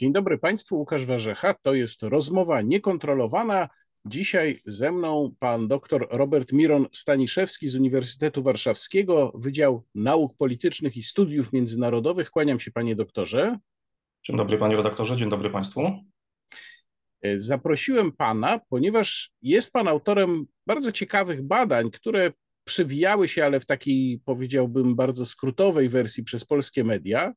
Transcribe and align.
Dzień 0.00 0.12
dobry 0.12 0.38
Państwu, 0.38 0.78
Łukasz 0.78 1.04
Warzecha. 1.04 1.54
To 1.54 1.74
jest 1.74 2.02
rozmowa 2.02 2.62
niekontrolowana. 2.62 3.68
Dzisiaj 4.04 4.60
ze 4.66 4.92
mną 4.92 5.34
pan 5.38 5.68
dr 5.68 6.06
Robert 6.10 6.52
Miron 6.52 6.86
Staniszewski 6.92 7.68
z 7.68 7.74
Uniwersytetu 7.74 8.42
Warszawskiego, 8.42 9.32
Wydział 9.34 9.84
Nauk 9.94 10.36
Politycznych 10.36 10.96
i 10.96 11.02
Studiów 11.02 11.52
Międzynarodowych. 11.52 12.30
Kłaniam 12.30 12.60
się 12.60 12.70
panie 12.70 12.96
doktorze. 12.96 13.58
Dzień 14.24 14.36
dobry 14.36 14.58
panie 14.58 14.76
redaktorze, 14.76 15.16
dzień 15.16 15.30
dobry 15.30 15.50
państwu. 15.50 15.82
Zaprosiłem 17.36 18.12
pana, 18.12 18.60
ponieważ 18.68 19.30
jest 19.42 19.72
pan 19.72 19.88
autorem 19.88 20.46
bardzo 20.66 20.92
ciekawych 20.92 21.42
badań, 21.42 21.90
które 21.90 22.32
przewijały 22.64 23.28
się, 23.28 23.44
ale 23.44 23.60
w 23.60 23.66
takiej 23.66 24.20
powiedziałbym 24.24 24.96
bardzo 24.96 25.26
skrótowej 25.26 25.88
wersji 25.88 26.24
przez 26.24 26.44
polskie 26.44 26.84
media. 26.84 27.34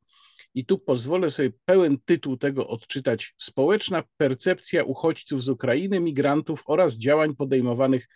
I 0.56 0.66
tu 0.66 0.80
pozwolę 0.80 1.32
sobie 1.32 1.52
pełen 1.66 1.98
tytuł 2.06 2.38
tego 2.38 2.68
odczytać: 2.68 3.34
Społeczna 3.38 4.04
percepcja 4.18 4.84
uchodźców 4.84 5.44
z 5.44 5.50
Ukrainy, 5.50 6.00
migrantów 6.00 6.64
oraz 6.66 6.98
działań 6.98 7.36
podejmowanych 7.36 8.08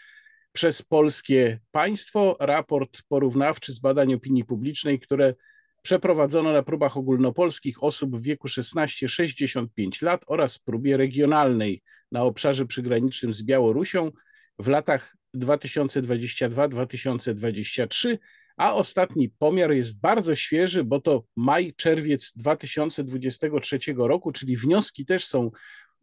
przez 0.51 0.81
polskie 0.81 1.59
państwo. 1.71 2.37
Raport 2.39 3.01
porównawczy 3.07 3.73
z 3.73 3.79
badań 3.79 4.13
opinii 4.13 4.45
publicznej, 4.45 4.99
które 4.99 5.33
przeprowadzono 5.81 6.51
na 6.51 6.63
próbach 6.63 6.97
ogólnopolskich 6.97 7.83
osób 7.83 8.17
w 8.17 8.21
wieku 8.21 8.47
16-65 8.47 10.03
lat 10.03 10.23
oraz 10.27 10.59
próbie 10.59 10.97
regionalnej 10.97 11.81
na 12.11 12.23
obszarze 12.23 12.65
przygranicznym 12.65 13.33
z 13.33 13.43
Białorusią 13.43 14.11
w 14.59 14.67
latach 14.67 15.17
2022-2023 15.35 18.17
a 18.57 18.73
ostatni 18.73 19.29
pomiar 19.29 19.71
jest 19.71 19.99
bardzo 19.99 20.35
świeży, 20.35 20.83
bo 20.83 21.01
to 21.01 21.23
maj, 21.35 21.73
czerwiec 21.73 22.33
2023 22.35 23.79
roku, 23.97 24.31
czyli 24.31 24.57
wnioski 24.57 25.05
też 25.05 25.25
są 25.25 25.51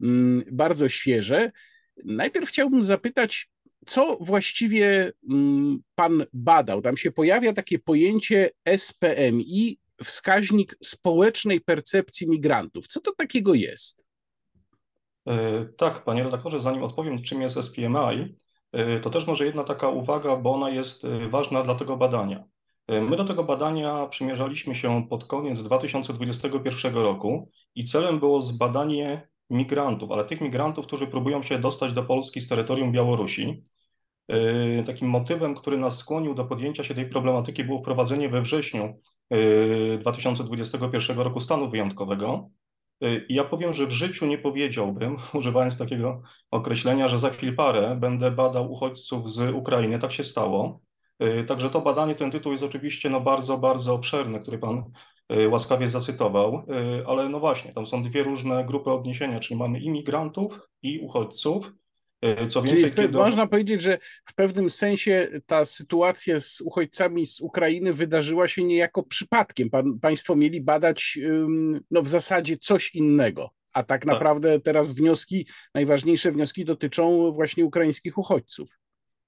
mm, 0.00 0.42
bardzo 0.52 0.88
świeże. 0.88 1.50
Najpierw 2.04 2.48
chciałbym 2.48 2.82
zapytać, 2.82 3.48
co 3.86 4.16
właściwie 4.20 5.12
mm, 5.30 5.78
pan 5.94 6.26
badał? 6.32 6.82
Tam 6.82 6.96
się 6.96 7.10
pojawia 7.10 7.52
takie 7.52 7.78
pojęcie 7.78 8.50
SPMI, 8.76 9.78
wskaźnik 10.04 10.76
społecznej 10.82 11.60
percepcji 11.60 12.28
migrantów. 12.28 12.86
Co 12.86 13.00
to 13.00 13.12
takiego 13.14 13.54
jest? 13.54 14.06
E, 15.26 15.64
tak, 15.76 16.04
panie 16.04 16.24
redaktorze, 16.24 16.60
zanim 16.60 16.82
odpowiem, 16.82 17.22
czym 17.22 17.42
jest 17.42 17.56
SPMI, 17.56 18.34
to 19.02 19.10
też 19.10 19.26
może 19.26 19.46
jedna 19.46 19.64
taka 19.64 19.88
uwaga, 19.88 20.36
bo 20.36 20.54
ona 20.54 20.70
jest 20.70 21.04
e, 21.04 21.28
ważna 21.28 21.62
dla 21.62 21.74
tego 21.74 21.96
badania. 21.96 22.44
E, 22.86 23.00
my 23.00 23.16
do 23.16 23.24
tego 23.24 23.44
badania 23.44 24.06
przymierzaliśmy 24.06 24.74
się 24.74 25.06
pod 25.10 25.24
koniec 25.24 25.62
2021 25.62 26.94
roku 26.94 27.50
i 27.74 27.84
celem 27.84 28.18
było 28.18 28.42
zbadanie 28.42 29.28
migrantów, 29.50 30.10
ale 30.12 30.24
tych 30.24 30.40
migrantów, 30.40 30.86
którzy 30.86 31.06
próbują 31.06 31.42
się 31.42 31.58
dostać 31.58 31.92
do 31.92 32.02
Polski 32.02 32.40
z 32.40 32.48
terytorium 32.48 32.92
Białorusi. 32.92 33.62
Takim 34.86 35.08
motywem, 35.08 35.54
który 35.54 35.78
nas 35.78 35.98
skłonił 35.98 36.34
do 36.34 36.44
podjęcia 36.44 36.84
się 36.84 36.94
tej 36.94 37.08
problematyki, 37.08 37.64
było 37.64 37.80
wprowadzenie 37.80 38.28
we 38.28 38.42
wrześniu 38.42 39.00
2021 40.00 41.18
roku 41.18 41.40
stanu 41.40 41.70
wyjątkowego. 41.70 42.50
Y, 43.04 43.26
ja 43.28 43.44
powiem, 43.44 43.74
że 43.74 43.86
w 43.86 43.90
życiu 43.90 44.26
nie 44.26 44.38
powiedziałbym, 44.38 45.16
używając 45.34 45.78
takiego 45.78 46.22
określenia, 46.50 47.08
że 47.08 47.18
za 47.18 47.30
chwil 47.30 47.56
parę 47.56 47.96
będę 48.00 48.30
badał 48.30 48.72
uchodźców 48.72 49.30
z 49.30 49.54
Ukrainy. 49.54 49.98
Tak 49.98 50.12
się 50.12 50.24
stało. 50.24 50.80
Y, 51.22 51.44
także 51.44 51.70
to 51.70 51.80
badanie, 51.80 52.14
ten 52.14 52.30
tytuł 52.30 52.52
jest 52.52 52.64
oczywiście 52.64 53.10
no 53.10 53.20
bardzo, 53.20 53.58
bardzo 53.58 53.94
obszerny, 53.94 54.40
który 54.40 54.58
Pan 54.58 54.84
y, 55.32 55.48
łaskawie 55.48 55.88
zacytował, 55.88 56.66
ale 57.06 57.28
no 57.28 57.40
właśnie, 57.40 57.72
tam 57.72 57.86
są 57.86 58.02
dwie 58.02 58.22
różne 58.22 58.64
grupy 58.64 58.90
odniesienia, 58.90 59.40
czyli 59.40 59.58
mamy 59.60 59.80
imigrantów 59.80 60.60
i 60.82 61.00
uchodźców. 61.00 61.72
E, 62.24 62.48
co 62.48 62.62
więcej, 62.62 62.82
Czyli 62.82 62.94
kiedy... 62.94 63.18
można 63.18 63.46
powiedzieć, 63.46 63.82
że 63.82 63.98
w 64.24 64.34
pewnym 64.34 64.70
sensie 64.70 65.28
ta 65.46 65.64
sytuacja 65.64 66.40
z 66.40 66.60
uchodźcami 66.60 67.26
z 67.26 67.40
Ukrainy 67.40 67.92
wydarzyła 67.92 68.48
się 68.48 68.64
niejako 68.64 69.02
przypadkiem. 69.02 69.70
Pan, 69.70 69.98
państwo 70.00 70.36
mieli 70.36 70.60
badać 70.60 71.18
no, 71.90 72.02
w 72.02 72.08
zasadzie 72.08 72.58
coś 72.58 72.94
innego, 72.94 73.50
a 73.72 73.82
tak, 73.82 73.86
tak 73.86 74.06
naprawdę 74.06 74.60
teraz 74.60 74.92
wnioski, 74.92 75.46
najważniejsze 75.74 76.32
wnioski 76.32 76.64
dotyczą 76.64 77.32
właśnie 77.32 77.64
ukraińskich 77.64 78.18
uchodźców. 78.18 78.70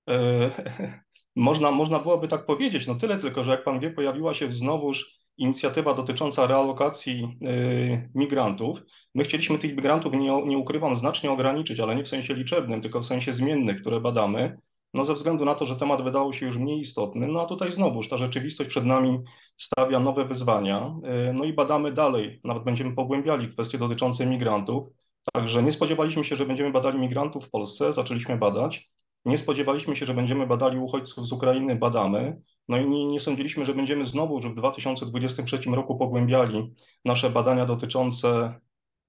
E, 0.09 0.51
można, 1.37 1.71
można 1.71 1.99
byłoby 1.99 2.29
tak 2.29 2.47
powiedzieć, 2.47 2.87
no 2.87 2.95
tyle 2.95 3.19
tylko, 3.19 3.45
że 3.45 3.51
jak 3.51 3.65
pan 3.65 3.81
wie, 3.81 3.91
pojawiła 3.91 4.35
się 4.35 4.53
znowuż 4.53 5.17
inicjatywa 5.39 5.95
dotycząca 5.95 6.47
realokacji 6.47 7.39
y, 7.43 8.11
migrantów. 8.15 8.83
My 9.15 9.25
chcieliśmy 9.25 9.59
tych 9.59 9.77
migrantów, 9.77 10.13
nie, 10.13 10.43
nie 10.43 10.59
ukrywam, 10.59 10.97
znacznie 10.97 11.31
ograniczyć, 11.31 11.81
ale 11.81 11.97
nie 11.97 12.05
w 12.05 12.09
sensie 12.09 12.35
liczebnym, 12.35 12.81
tylko 12.81 13.01
w 13.01 13.07
sensie 13.07 13.33
zmiennych, 13.33 13.81
które 13.81 14.01
badamy. 14.01 14.59
No 14.95 15.05
ze 15.05 15.15
względu 15.15 15.45
na 15.45 15.55
to, 15.55 15.67
że 15.67 15.77
temat 15.77 16.03
wydawał 16.03 16.33
się 16.33 16.47
już 16.47 16.59
mniej 16.59 16.81
istotny, 16.81 17.27
no 17.27 17.43
a 17.43 17.47
tutaj 17.47 17.73
znowuż 17.73 18.09
ta 18.09 18.17
rzeczywistość 18.17 18.71
przed 18.71 18.85
nami 18.85 19.19
stawia 19.57 20.01
nowe 20.01 20.25
wyzwania, 20.25 20.95
y, 21.31 21.33
no 21.33 21.45
i 21.45 21.53
badamy 21.53 21.93
dalej, 21.93 22.41
nawet 22.45 22.65
będziemy 22.65 22.95
pogłębiali 22.95 23.49
kwestie 23.49 23.79
dotyczące 23.79 24.27
migrantów. 24.27 24.89
Także 25.33 25.63
nie 25.63 25.73
spodziewaliśmy 25.73 26.25
się, 26.25 26.37
że 26.37 26.47
będziemy 26.47 26.71
badali 26.71 26.99
migrantów 26.99 27.47
w 27.47 27.51
Polsce, 27.51 27.93
zaczęliśmy 27.93 28.37
badać. 28.37 28.91
Nie 29.25 29.39
spodziewaliśmy 29.39 29.97
się, 29.97 30.07
że 30.07 30.15
będziemy 30.15 30.47
badali 30.47 30.79
uchodźców 30.79 31.27
z 31.27 31.33
Ukrainy, 31.33 31.77
badamy. 31.77 32.43
No 32.69 32.79
i 32.79 32.89
nie, 32.89 33.07
nie 33.07 33.21
sądziliśmy, 33.21 33.65
że 33.65 33.75
będziemy 33.75 34.07
znowu 34.07 34.35
już 34.35 34.47
w 34.47 34.55
2023 34.55 35.59
roku 35.67 35.97
pogłębiali 35.99 36.75
nasze 37.05 37.31
badania 37.31 37.67
dotyczące 37.67 38.61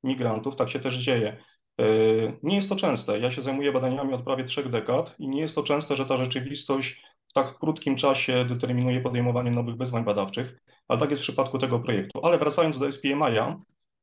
migrantów. 0.04 0.56
Tak 0.56 0.70
się 0.70 0.80
też 0.80 0.96
dzieje. 0.96 1.38
E, 1.82 1.84
nie 2.44 2.56
jest 2.56 2.70
to 2.70 2.76
częste. 2.76 3.20
Ja 3.20 3.32
się 3.32 3.42
zajmuję 3.42 3.72
badaniami 3.72 4.14
od 4.14 4.24
prawie 4.24 4.44
trzech 4.44 4.70
dekad 4.70 5.16
i 5.20 5.28
nie 5.28 5.42
jest 5.42 5.56
to 5.56 5.64
częste, 5.64 5.96
że 5.96 6.06
ta 6.06 6.18
rzeczywistość 6.18 7.04
w 7.28 7.34
tak 7.34 7.60
krótkim 7.60 7.96
czasie 7.96 8.46
determinuje 8.46 9.02
podejmowanie 9.02 9.52
nowych 9.52 9.78
wyzwań 9.78 10.04
badawczych, 10.04 10.60
ale 10.88 11.00
tak 11.00 11.10
jest 11.10 11.22
w 11.22 11.26
przypadku 11.26 11.58
tego 11.58 11.80
projektu. 11.80 12.26
Ale 12.26 12.38
wracając 12.38 12.80
do 12.80 12.92
SPMI-a, 12.92 13.60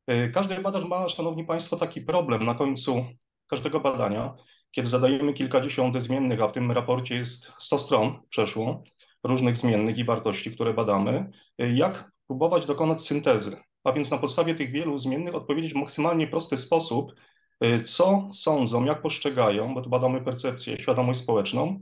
e, 0.07 0.29
każdy 0.29 0.61
badacz 0.61 0.85
ma, 0.85 1.09
szanowni 1.09 1.45
państwo, 1.45 1.77
taki 1.77 2.01
problem 2.01 2.45
na 2.45 2.55
końcu 2.55 3.05
każdego 3.47 3.81
badania, 3.81 4.35
kiedy 4.71 4.89
zadajemy 4.89 5.33
kilkadziesiąt 5.33 6.03
zmiennych, 6.03 6.41
a 6.43 6.49
w 6.49 6.53
tym 6.53 6.73
raporcie 6.73 7.15
jest 7.15 7.53
100 7.59 7.79
stron 7.79 8.21
przeszło, 8.29 8.85
różnych 9.25 9.57
zmiennych 9.57 9.99
i 9.99 10.05
wartości, 10.05 10.53
które 10.53 10.75
badamy, 10.75 11.31
jak 11.59 12.13
próbować 12.27 12.67
dokonać 12.67 13.07
syntezy, 13.07 13.57
a 13.85 13.93
więc 13.93 14.11
na 14.11 14.19
podstawie 14.19 14.55
tych 14.55 14.71
wielu 14.71 14.99
zmiennych 14.99 15.35
odpowiedzieć 15.35 15.73
w 15.73 15.77
maksymalnie 15.77 16.27
prosty 16.27 16.57
sposób, 16.57 17.15
co 17.85 18.29
sądzą, 18.35 18.85
jak 18.85 19.03
postrzegają, 19.03 19.75
bo 19.75 19.83
tu 19.83 19.91
badamy 19.91 20.21
percepcję, 20.21 20.79
świadomość 20.79 21.21
społeczną, 21.21 21.81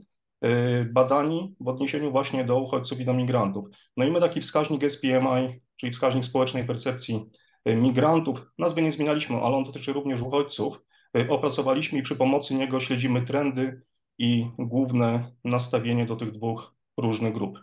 badani 0.93 1.55
w 1.61 1.69
odniesieniu 1.69 2.11
właśnie 2.11 2.45
do 2.45 2.61
uchodźców 2.61 3.01
i 3.01 3.05
do 3.05 3.15
migrantów. 3.15 3.69
No 3.97 4.05
i 4.05 4.11
my 4.11 4.21
taki 4.21 4.41
wskaźnik 4.41 4.91
SPMI, 4.91 5.61
czyli 5.77 5.93
wskaźnik 5.93 6.25
społecznej 6.25 6.65
percepcji 6.65 7.31
migrantów, 7.67 8.47
nazwy 8.59 8.83
nie 8.83 8.93
zmienialiśmy, 8.93 9.37
ale 9.37 9.57
on 9.57 9.65
dotyczy 9.65 9.93
również 9.93 10.21
uchodźców, 10.21 10.83
opracowaliśmy 11.29 11.99
i 11.99 12.03
przy 12.03 12.17
pomocy 12.17 12.55
niego 12.55 12.81
śledzimy 12.81 13.23
trendy 13.23 13.83
i 14.19 14.47
główne 14.59 15.33
nastawienie 15.45 16.07
do 16.07 16.17
tych 16.17 16.33
dwóch 16.33 16.75
różnych 17.03 17.35
grup. 17.35 17.59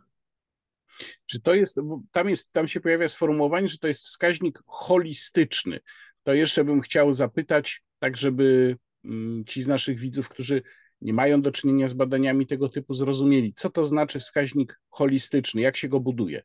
Czy 1.25 1.41
to 1.41 1.53
jest, 1.53 1.79
tam 2.11 2.29
jest, 2.29 2.51
tam 2.53 2.67
się 2.67 2.79
pojawia 2.79 3.09
sformułowanie, 3.09 3.67
że 3.67 3.77
to 3.77 3.87
jest 3.87 4.05
wskaźnik 4.05 4.59
holistyczny. 4.67 5.79
To 6.23 6.33
jeszcze 6.33 6.63
bym 6.63 6.81
chciał 6.81 7.13
zapytać, 7.13 7.81
tak 7.99 8.17
żeby 8.17 8.77
mm, 9.05 9.45
ci 9.45 9.61
z 9.61 9.67
naszych 9.67 9.99
widzów, 9.99 10.29
którzy 10.29 10.61
nie 11.01 11.13
mają 11.13 11.41
do 11.41 11.51
czynienia 11.51 11.87
z 11.87 11.93
badaniami 11.93 12.47
tego 12.47 12.69
typu, 12.69 12.93
zrozumieli, 12.93 13.53
co 13.53 13.69
to 13.69 13.83
znaczy 13.83 14.19
wskaźnik 14.19 14.79
holistyczny, 14.89 15.61
jak 15.61 15.77
się 15.77 15.87
go 15.87 15.99
buduje. 15.99 16.41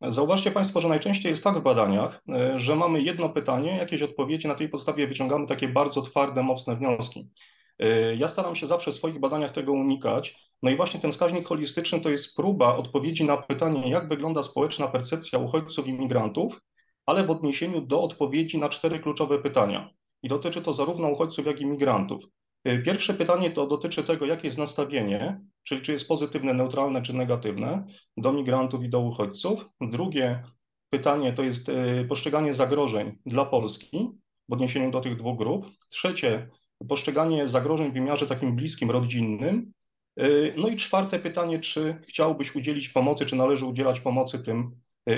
Zauważcie 0.00 0.50
Państwo, 0.50 0.80
że 0.80 0.88
najczęściej 0.88 1.30
jest 1.30 1.44
tak 1.44 1.58
w 1.58 1.62
badaniach, 1.62 2.22
e, 2.28 2.60
że 2.60 2.76
mamy 2.76 3.02
jedno 3.02 3.28
pytanie, 3.28 3.76
jakieś 3.76 4.02
odpowiedzi, 4.02 4.48
na 4.48 4.54
tej 4.54 4.68
podstawie 4.68 5.06
wyciągamy 5.06 5.46
takie 5.46 5.68
bardzo 5.68 6.02
twarde, 6.02 6.42
mocne 6.42 6.76
wnioski. 6.76 7.30
E, 7.78 8.16
ja 8.16 8.28
staram 8.28 8.56
się 8.56 8.66
zawsze 8.66 8.92
w 8.92 8.94
swoich 8.94 9.20
badaniach 9.20 9.52
tego 9.52 9.72
unikać. 9.72 10.45
No 10.62 10.70
i 10.70 10.76
właśnie 10.76 11.00
ten 11.00 11.12
wskaźnik 11.12 11.46
holistyczny 11.46 12.00
to 12.00 12.10
jest 12.10 12.36
próba 12.36 12.76
odpowiedzi 12.76 13.24
na 13.24 13.36
pytanie, 13.36 13.90
jak 13.90 14.08
wygląda 14.08 14.42
społeczna 14.42 14.88
percepcja 14.88 15.38
uchodźców 15.38 15.86
i 15.86 15.92
migrantów, 15.92 16.60
ale 17.06 17.24
w 17.24 17.30
odniesieniu 17.30 17.80
do 17.80 18.02
odpowiedzi 18.02 18.58
na 18.58 18.68
cztery 18.68 18.98
kluczowe 18.98 19.38
pytania. 19.38 19.90
I 20.22 20.28
dotyczy 20.28 20.62
to 20.62 20.72
zarówno 20.72 21.08
uchodźców, 21.08 21.46
jak 21.46 21.60
i 21.60 21.66
migrantów. 21.66 22.24
E, 22.64 22.78
pierwsze 22.78 23.14
pytanie 23.14 23.50
to 23.50 23.66
dotyczy 23.66 24.04
tego, 24.04 24.26
jakie 24.26 24.48
jest 24.48 24.58
nastawienie, 24.58 25.40
czyli 25.62 25.82
czy 25.82 25.92
jest 25.92 26.08
pozytywne, 26.08 26.54
neutralne 26.54 27.02
czy 27.02 27.14
negatywne 27.14 27.86
do 28.16 28.32
migrantów 28.32 28.84
i 28.84 28.88
do 28.88 29.00
uchodźców. 29.00 29.64
Drugie 29.80 30.42
pytanie 30.90 31.32
to 31.32 31.42
jest 31.42 31.68
e, 31.68 32.04
postrzeganie 32.04 32.54
zagrożeń 32.54 33.18
dla 33.26 33.44
Polski 33.44 34.10
w 34.48 34.52
odniesieniu 34.52 34.90
do 34.90 35.00
tych 35.00 35.16
dwóch 35.16 35.38
grup. 35.38 35.66
Trzecie, 35.88 36.48
postrzeganie 36.88 37.48
zagrożeń 37.48 37.90
w 37.90 37.94
wymiarze 37.94 38.26
takim 38.26 38.56
bliskim, 38.56 38.90
rodzinnym. 38.90 39.72
E, 40.16 40.28
no 40.56 40.68
i 40.68 40.76
czwarte 40.76 41.18
pytanie, 41.18 41.60
czy 41.60 41.96
chciałbyś 42.08 42.54
udzielić 42.54 42.88
pomocy, 42.88 43.26
czy 43.26 43.36
należy 43.36 43.66
udzielać 43.66 44.00
pomocy 44.00 44.38
tym 44.38 44.70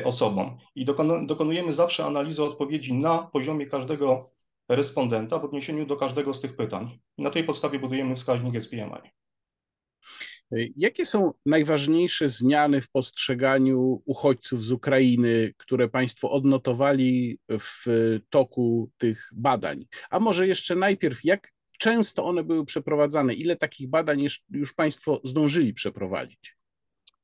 osobom. 0.04 0.58
I 0.74 0.84
dokonujemy 1.26 1.72
zawsze 1.72 2.04
analizy 2.04 2.42
odpowiedzi 2.42 2.94
na 2.94 3.18
poziomie 3.18 3.66
każdego 3.66 4.30
respondenta 4.68 5.38
w 5.38 5.44
odniesieniu 5.44 5.86
do 5.86 5.96
każdego 5.96 6.34
z 6.34 6.40
tych 6.40 6.56
pytań. 6.56 6.98
Na 7.18 7.30
tej 7.30 7.44
podstawie 7.44 7.78
budujemy 7.78 8.16
wskaźnik 8.16 8.62
SPMI. 8.62 9.10
Jakie 10.76 11.06
są 11.06 11.32
najważniejsze 11.46 12.28
zmiany 12.28 12.80
w 12.80 12.90
postrzeganiu 12.90 14.02
uchodźców 14.04 14.64
z 14.64 14.72
Ukrainy, 14.72 15.54
które 15.56 15.88
Państwo 15.88 16.30
odnotowali 16.30 17.38
w 17.60 17.86
toku 18.30 18.90
tych 18.98 19.30
badań? 19.32 19.86
A 20.10 20.20
może 20.20 20.46
jeszcze 20.46 20.76
najpierw, 20.76 21.24
jak 21.24 21.52
często 21.78 22.24
one 22.24 22.44
były 22.44 22.64
przeprowadzane? 22.64 23.34
Ile 23.34 23.56
takich 23.56 23.90
badań 23.90 24.26
już 24.50 24.74
Państwo 24.74 25.20
zdążyli 25.24 25.74
przeprowadzić? 25.74 26.58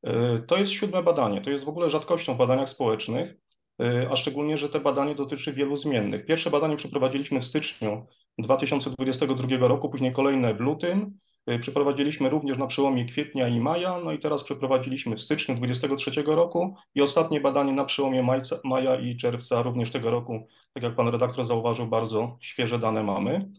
E, 0.05 0.39
to 0.39 0.56
jest 0.56 0.73
siódme 0.73 1.03
badanie. 1.03 1.41
To 1.41 1.51
jest 1.51 1.65
w 1.65 1.69
ogóle 1.69 1.91
rzadkością 1.91 2.35
w 2.35 2.39
badaniach 2.39 2.71
społecznych, 2.71 3.35
e, 3.81 4.09
a 4.11 4.17
szczególnie, 4.17 4.56
że 4.56 4.69
te 4.69 4.81
badanie 4.81 5.15
dotyczy 5.15 5.53
wielu 5.53 5.77
zmiennych. 5.77 6.27
Pierwsze 6.27 6.51
badanie 6.51 6.77
przeprowadziliśmy 6.77 7.41
w 7.41 7.45
styczniu 7.45 8.06
2022 8.39 9.69
roku, 9.69 9.91
później 9.91 10.12
kolejne 10.12 10.55
w 10.55 10.61
lutym. 10.61 11.19
E, 11.47 11.59
przeprowadziliśmy 11.59 12.29
również 12.29 12.59
na 12.59 12.67
przełomie 12.67 13.05
kwietnia 13.05 13.49
i 13.49 13.61
maja, 13.61 14.01
no 14.05 14.12
i 14.12 14.19
teraz 14.19 14.45
przeprowadziliśmy 14.45 15.17
w 15.17 15.21
styczniu 15.21 15.55
2023 15.55 16.23
roku 16.27 16.75
i 16.95 17.03
ostatnie 17.03 17.41
badanie 17.41 17.73
na 17.73 17.85
przełomie 17.85 18.23
majca, 18.23 18.61
maja 18.65 18.97
i 19.01 19.17
czerwca 19.17 19.62
również 19.62 19.91
tego 19.93 20.11
roku. 20.11 20.49
Tak 20.73 20.83
jak 20.83 20.95
pan 20.95 21.09
redaktor 21.09 21.47
zauważył, 21.47 21.87
bardzo 21.87 22.39
świeże 22.41 22.79
dane 22.79 23.03
mamy. 23.03 23.51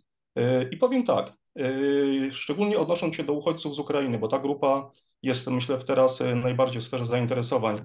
I 0.71 0.77
powiem 0.77 1.03
tak, 1.03 1.33
szczególnie 2.31 2.79
odnosząc 2.79 3.15
się 3.15 3.23
do 3.23 3.33
uchodźców 3.33 3.75
z 3.75 3.79
Ukrainy, 3.79 4.19
bo 4.19 4.27
ta 4.27 4.39
grupa 4.39 4.91
jest, 5.25 5.47
myślę, 5.47 5.77
teraz 5.77 6.21
e, 6.21 6.35
najbardziej 6.35 6.81
w 6.81 6.83
sferze 6.83 7.05
zainteresowań. 7.05 7.77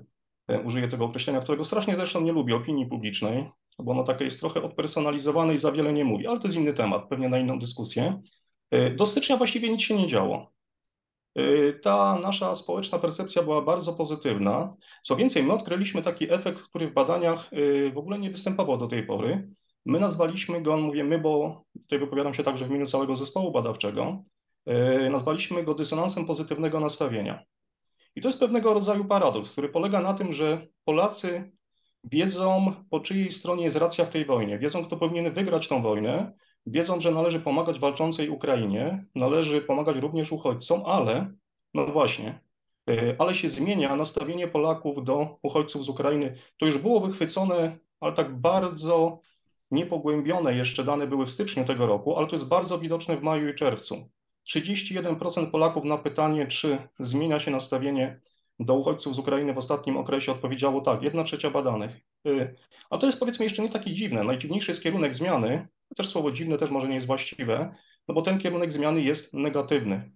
E, 0.49 0.61
użyję 0.61 0.89
tego 0.89 1.05
określenia, 1.05 1.41
którego 1.41 1.65
strasznie 1.65 1.97
zresztą 1.97 2.21
nie 2.21 2.33
lubię, 2.33 2.57
opinii 2.57 2.87
publicznej, 2.87 3.51
bo 3.79 3.93
ono 3.93 4.05
takie 4.05 4.25
jest 4.25 4.41
trochę 4.41 4.63
odpersonalizowane 4.63 5.55
i 5.55 5.59
za 5.59 5.73
wiele 5.73 5.93
nie 5.93 6.05
mówi, 6.05 6.27
ale 6.27 6.41
to 6.41 6.49
jest 6.49 6.57
inny 6.57 6.75
temat, 6.75 7.09
pewnie 7.09 7.29
na 7.29 7.39
inną 7.39 7.59
dyskusję. 7.59 8.21
E, 8.71 8.91
do 8.91 9.07
stycznia 9.07 9.37
właściwie 9.37 9.69
nic 9.69 9.83
się 9.83 9.97
nie 9.97 10.07
działo. 10.07 10.53
Ta 11.83 12.19
nasza 12.23 12.57
społeczna 12.57 12.99
percepcja 12.99 13.43
była 13.43 13.63
bardzo 13.63 13.93
pozytywna. 13.93 14.77
Co 15.05 15.17
więcej, 15.17 15.43
my 15.43 15.53
odkryliśmy 15.53 16.03
taki 16.03 16.33
efekt, 16.33 16.63
który 16.63 16.89
w 16.89 16.93
badaniach 16.93 17.51
w 17.93 17.99
ogóle 17.99 18.19
nie 18.19 18.31
występował 18.31 18.79
do 18.79 18.87
tej 18.87 19.07
pory. 19.07 19.49
My 19.87 20.01
nazwaliśmy 20.01 20.63
go, 20.63 20.77
mówię 20.77 21.05
my, 21.05 21.19
bo 21.19 21.65
tutaj 21.73 21.99
wypowiadam 21.99 22.35
się 22.35 22.45
także 22.45 22.65
w 22.65 22.69
imieniu 22.69 22.87
całego 22.87 23.17
zespołu 23.17 23.53
badawczego, 23.53 24.25
E, 24.67 25.11
nazwaliśmy 25.11 25.65
go 25.65 25.75
dysonansem 25.75 26.27
pozytywnego 26.27 26.81
nastawienia. 26.81 27.45
I 28.17 28.21
to 28.21 28.29
jest 28.29 28.41
pewnego 28.41 28.75
rodzaju 28.75 29.05
paradoks, 29.05 29.51
który 29.51 29.69
polega 29.69 30.01
na 30.01 30.15
tym, 30.15 30.33
że 30.33 30.67
Polacy 30.85 31.53
wiedzą, 32.05 32.73
po 32.91 33.01
czyjej 33.01 33.33
stronie 33.33 33.65
jest 33.65 33.77
racja 33.77 34.07
w 34.07 34.11
tej 34.11 34.25
wojnie, 34.25 34.59
wiedzą, 34.59 34.85
kto 34.85 34.97
powinien 34.97 35.35
wygrać 35.35 35.69
tą 35.69 35.83
wojnę, 35.83 36.33
wiedzą, 36.67 37.01
że 37.01 37.11
należy 37.11 37.41
pomagać 37.41 37.79
walczącej 37.79 38.29
Ukrainie, 38.29 39.05
należy 39.15 39.61
pomagać 39.61 39.97
również 39.97 40.33
uchodźcom, 40.33 40.83
ale, 40.87 41.33
no 41.75 41.87
właśnie, 41.87 42.41
e, 42.91 43.15
ale 43.19 43.35
się 43.35 43.49
zmienia 43.49 43.97
nastawienie 43.97 44.49
Polaków 44.49 45.05
do 45.05 45.39
uchodźców 45.43 45.85
z 45.85 45.89
Ukrainy. 45.89 46.37
To 46.59 46.67
już 46.67 46.79
było 46.79 47.01
wychwycone, 47.01 47.79
ale 48.01 48.13
tak 48.13 48.41
bardzo 48.41 49.21
niepogłębione 49.71 50.55
jeszcze 50.55 50.85
dane 50.85 51.07
były 51.07 51.27
w 51.27 51.31
styczniu 51.31 51.65
tego 51.65 51.87
roku, 51.87 52.17
ale 52.17 52.27
to 52.27 52.37
jest 52.37 52.49
bardzo 52.49 52.79
widoczne 52.79 53.17
w 53.17 53.23
maju 53.23 53.49
i 53.49 53.55
czerwcu. 53.55 54.11
31% 54.55 55.51
Polaków 55.51 55.85
na 55.85 55.99
pytanie, 55.99 56.47
czy 56.47 56.79
zmienia 56.99 57.41
się 57.41 57.51
nastawienie 57.51 58.21
do 58.61 58.75
uchodźców 58.75 59.15
z 59.15 59.19
Ukrainy 59.19 59.55
w 59.55 59.59
ostatnim 59.59 59.97
okresie 59.97 60.33
odpowiedziało 60.33 60.81
tak, 60.81 61.03
jedna 61.03 61.25
trzecia 61.25 61.51
badanych. 61.51 62.01
Y, 62.27 62.55
a 62.91 62.99
to 62.99 63.07
jest 63.07 63.19
powiedzmy 63.19 63.45
jeszcze 63.45 63.63
nie 63.63 63.69
taki 63.69 63.95
dziwne. 63.95 64.25
Najdziwniejszy 64.25 64.71
jest 64.71 64.83
kierunek 64.83 65.15
zmiany, 65.15 65.69
też 65.97 66.09
słowo 66.09 66.33
dziwne 66.33 66.59
też 66.59 66.71
może 66.71 66.89
nie 66.89 66.95
jest 66.95 67.07
właściwe, 67.07 67.75
no 68.09 68.15
bo 68.15 68.23
ten 68.23 68.39
kierunek 68.39 68.73
zmiany 68.73 69.01
jest 69.01 69.35
negatywny. 69.35 70.13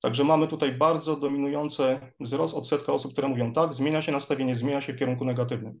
Także 0.00 0.24
mamy 0.24 0.48
tutaj 0.48 0.72
bardzo 0.72 1.16
dominujący 1.16 2.00
wzrost 2.20 2.54
odsetka 2.54 2.92
osób, 2.92 3.12
które 3.12 3.28
mówią 3.28 3.52
tak, 3.52 3.74
zmienia 3.74 4.02
się 4.02 4.12
nastawienie, 4.12 4.56
zmienia 4.56 4.80
się 4.80 4.92
w 4.92 4.96
kierunku 4.98 5.24
negatywnym. 5.24 5.80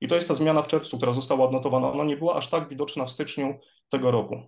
I 0.00 0.08
to 0.08 0.14
jest 0.14 0.28
ta 0.28 0.34
zmiana 0.34 0.62
w 0.62 0.68
czerwcu, 0.68 0.96
która 0.96 1.12
została 1.12 1.46
odnotowana. 1.46 1.92
Ona 1.92 2.04
nie 2.04 2.16
była 2.16 2.34
aż 2.34 2.50
tak 2.50 2.68
widoczna 2.68 3.04
w 3.04 3.10
styczniu 3.10 3.58
tego 3.88 4.10
roku. 4.10 4.42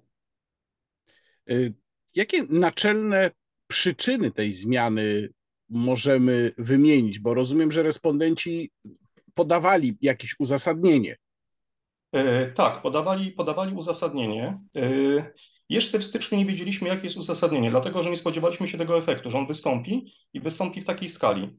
Y, 1.51 1.75
Jakie 2.15 2.43
naczelne 2.49 3.31
przyczyny 3.67 4.31
tej 4.31 4.53
zmiany 4.53 5.29
możemy 5.69 6.53
wymienić? 6.59 7.19
Bo 7.19 7.35
rozumiem, 7.35 7.73
że 7.73 7.83
respondenci 7.83 8.71
podawali 9.35 9.97
jakieś 10.03 10.37
uzasadnienie. 10.39 11.17
E, 12.13 12.47
tak, 12.47 12.83
podawali, 12.83 13.33
podawali 13.33 13.75
uzasadnienie. 13.75 14.59
E, 14.77 15.33
jeszcze 15.69 15.99
w 15.99 16.05
styczniu 16.05 16.39
nie 16.39 16.47
wiedzieliśmy, 16.47 16.89
jakie 16.89 17.05
jest 17.05 17.17
uzasadnienie, 17.17 17.71
dlatego 17.71 18.03
że 18.03 18.11
nie 18.11 18.17
spodziewaliśmy 18.17 18.69
się 18.69 18.79
tego 18.79 18.99
efektu, 18.99 19.31
że 19.31 19.39
on 19.39 19.47
wystąpi 19.47 20.15
i 20.33 20.41
wystąpi 20.41 20.81
w 20.81 20.85
takiej 20.85 21.09
skali. 21.09 21.57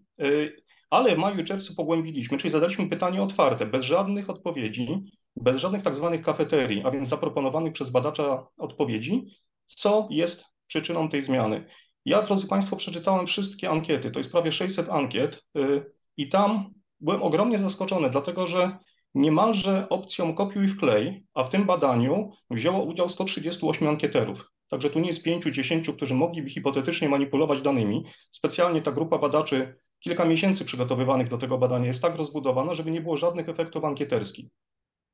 Ale 0.92 1.16
w 1.16 1.18
maju 1.18 1.42
i 1.42 1.46
czerwcu 1.46 1.76
pogłębiliśmy, 1.76 2.38
czyli 2.38 2.52
zadaliśmy 2.52 2.90
pytanie 2.90 3.24
otwarte, 3.24 3.66
bez 3.66 3.86
żadnych 3.86 4.30
odpowiedzi, 4.30 5.12
bez 5.36 5.58
żadnych 5.58 5.82
tak 5.82 5.96
zwanych 5.96 6.22
kafeterii, 6.22 6.82
a 6.86 6.92
więc 6.92 7.10
zaproponowanych 7.10 7.74
przez 7.74 7.90
badacza 7.90 8.48
odpowiedzi, 8.58 9.26
co 9.66 10.08
jest 10.12 10.46
przyczyną 10.68 11.10
tej 11.10 11.22
zmiany. 11.22 11.66
Ja, 12.06 12.22
drodzy 12.22 12.48
Państwo, 12.48 12.76
przeczytałem 12.76 13.28
wszystkie 13.28 13.70
ankiety, 13.70 14.12
to 14.12 14.20
jest 14.20 14.32
prawie 14.32 14.52
600 14.52 14.90
ankiet 14.90 15.44
y, 15.58 15.86
i 16.18 16.30
tam 16.30 16.74
byłem 17.00 17.24
ogromnie 17.24 17.58
zaskoczony, 17.58 18.10
dlatego 18.10 18.48
że 18.48 18.78
niemalże 19.16 19.90
opcją 19.90 20.36
kopiuj 20.36 20.68
wklej, 20.68 21.26
a 21.34 21.44
w 21.44 21.50
tym 21.50 21.66
badaniu 21.66 22.32
wzięło 22.50 22.84
udział 22.84 23.10
138 23.10 23.88
ankieterów. 23.88 24.52
Także 24.70 24.90
tu 24.90 25.00
nie 25.00 25.08
jest 25.08 25.26
5-10, 25.26 25.96
którzy 25.96 26.14
mogliby 26.14 26.50
hipotetycznie 26.50 27.10
manipulować 27.10 27.62
danymi. 27.62 28.06
Specjalnie 28.32 28.82
ta 28.82 28.92
grupa 28.92 29.18
badaczy 29.18 29.76
kilka 30.02 30.26
miesięcy 30.26 30.66
przygotowywanych 30.66 31.28
do 31.28 31.38
tego 31.38 31.58
badania 31.58 31.88
jest 31.88 32.02
tak 32.02 32.16
rozbudowana, 32.16 32.74
żeby 32.74 32.92
nie 32.92 33.02
było 33.02 33.18
żadnych 33.18 33.50
efektów 33.50 33.86
ankieterskich. 33.86 34.50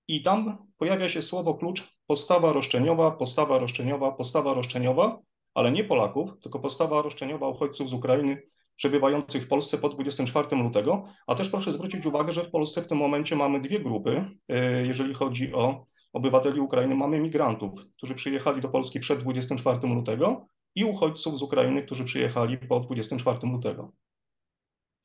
I 0.08 0.22
tam 0.22 0.58
pojawia 0.78 1.10
się 1.10 1.22
słowo 1.22 1.56
klucz 1.56 1.98
postawa 2.08 2.54
roszczeniowa, 2.54 3.12
postawa 3.12 3.60
roszczeniowa, 3.60 4.12
postawa 4.12 4.54
roszczeniowa, 4.54 5.20
ale 5.54 5.72
nie 5.72 5.84
Polaków, 5.84 6.30
tylko 6.42 6.60
postawa 6.60 7.02
roszczeniowa 7.02 7.48
uchodźców 7.48 7.90
z 7.90 7.94
Ukrainy 7.94 8.42
przebywających 8.76 9.44
w 9.44 9.48
Polsce 9.48 9.78
po 9.78 9.90
24 9.90 10.56
lutego. 10.56 11.06
A 11.28 11.36
też 11.36 11.50
proszę 11.50 11.74
zwrócić 11.74 12.06
uwagę, 12.06 12.32
że 12.32 12.44
w 12.44 12.52
Polsce 12.52 12.82
w 12.82 12.88
tym 12.88 12.98
momencie 12.98 13.36
mamy 13.36 13.62
dwie 13.62 13.80
grupy, 13.80 14.26
e, 14.50 14.86
jeżeli 14.88 15.14
chodzi 15.14 15.54
o 15.54 15.86
obywateli 16.14 16.60
Ukrainy. 16.60 16.96
Mamy 16.96 17.20
migrantów, 17.20 17.72
którzy 17.98 18.16
przyjechali 18.16 18.62
do 18.62 18.70
Polski 18.70 19.00
przed 19.00 19.20
24 19.20 19.88
lutego 19.88 20.46
i 20.76 20.84
uchodźców 20.84 21.38
z 21.38 21.42
Ukrainy, 21.42 21.84
którzy 21.84 22.06
przyjechali 22.06 22.58
po 22.58 22.80
24 22.80 23.40
lutego. 23.52 23.92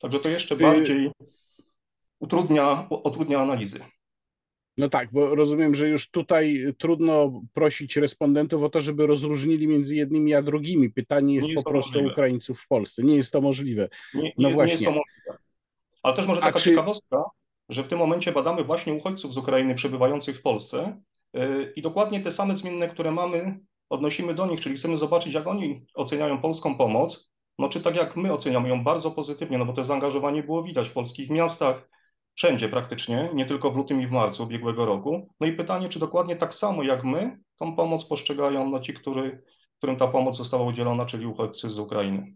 Także 0.03 0.21
to 0.21 0.29
jeszcze 0.29 0.57
bardziej 0.57 1.11
utrudnia, 2.21 2.87
utrudnia 2.91 3.41
analizy. 3.41 3.81
No 4.79 4.89
tak, 4.89 5.09
bo 5.13 5.35
rozumiem, 5.35 5.75
że 5.75 5.89
już 5.89 6.11
tutaj 6.11 6.65
trudno 6.79 7.43
prosić 7.53 7.97
respondentów 7.97 8.63
o 8.63 8.69
to, 8.69 8.81
żeby 8.81 9.07
rozróżnili 9.07 9.69
między 9.69 9.97
jednymi 9.97 10.35
a 10.35 10.43
drugimi. 10.43 10.91
Pytanie 10.91 11.35
jest, 11.35 11.49
jest 11.49 11.65
po 11.65 11.71
prostu 11.71 11.93
możliwe. 11.93 12.13
Ukraińców 12.13 12.61
w 12.61 12.69
Polsce. 12.69 13.03
Nie 13.03 13.17
jest 13.17 13.33
to 13.33 13.41
możliwe. 13.41 13.89
Nie, 14.15 14.33
no 14.39 14.49
nie, 14.49 14.55
właśnie. 14.55 14.67
Nie 14.67 14.73
jest 14.73 14.85
to 14.85 14.91
możliwe. 14.91 15.43
Ale 16.03 16.17
też 16.17 16.27
może 16.27 16.41
taka 16.41 16.59
czy... 16.59 16.71
ciekawostka, 16.71 17.25
że 17.69 17.85
w 17.85 17.89
tym 17.89 17.99
momencie 17.99 18.33
badamy 18.33 18.65
właśnie 18.65 18.95
uchodźców 18.95 19.33
z 19.33 19.37
Ukrainy 19.37 19.75
przebywających 19.75 20.39
w 20.39 20.43
Polsce 20.43 21.01
yy, 21.33 21.73
i 21.77 21.83
dokładnie 21.83 22.21
te 22.21 22.33
same 22.33 22.57
zmienne, 22.57 22.89
które 22.89 23.11
mamy, 23.11 23.61
odnosimy 23.89 24.35
do 24.35 24.47
nich, 24.47 24.61
czyli 24.61 24.77
chcemy 24.77 24.97
zobaczyć, 24.97 25.35
jak 25.35 25.47
oni 25.47 25.87
oceniają 25.95 26.41
polską 26.41 26.75
pomoc. 26.75 27.32
No 27.63 27.69
czy 27.69 27.81
tak 27.81 27.97
jak 27.97 28.17
my 28.17 28.33
oceniamy 28.33 28.69
ją 28.69 28.85
bardzo 28.85 29.11
pozytywnie, 29.11 29.59
no 29.59 29.65
bo 29.65 29.73
to 29.73 29.85
zaangażowanie 29.85 30.43
było 30.43 30.63
widać 30.63 30.89
w 30.89 30.93
polskich 30.93 31.31
miastach, 31.31 31.89
wszędzie 32.35 32.69
praktycznie, 32.69 33.31
nie 33.35 33.47
tylko 33.47 33.71
w 33.71 33.77
lutym 33.77 34.03
i 34.03 34.07
w 34.07 34.11
marcu 34.11 34.43
ubiegłego 34.43 34.87
roku. 34.87 35.35
No 35.41 35.47
i 35.47 35.53
pytanie, 35.53 35.89
czy 35.89 35.99
dokładnie 35.99 36.37
tak 36.37 36.55
samo 36.55 36.83
jak 36.83 37.05
my 37.05 37.39
tą 37.57 37.77
pomoc 37.77 38.05
postrzegają 38.05 38.71
no 38.71 38.81
ci, 38.81 38.95
który, 38.95 39.43
którym 39.79 39.97
ta 39.97 40.09
pomoc 40.09 40.37
została 40.37 40.65
udzielona, 40.65 41.07
czyli 41.07 41.27
uchodźcy 41.27 41.71
z 41.71 41.79
Ukrainy. 41.79 42.35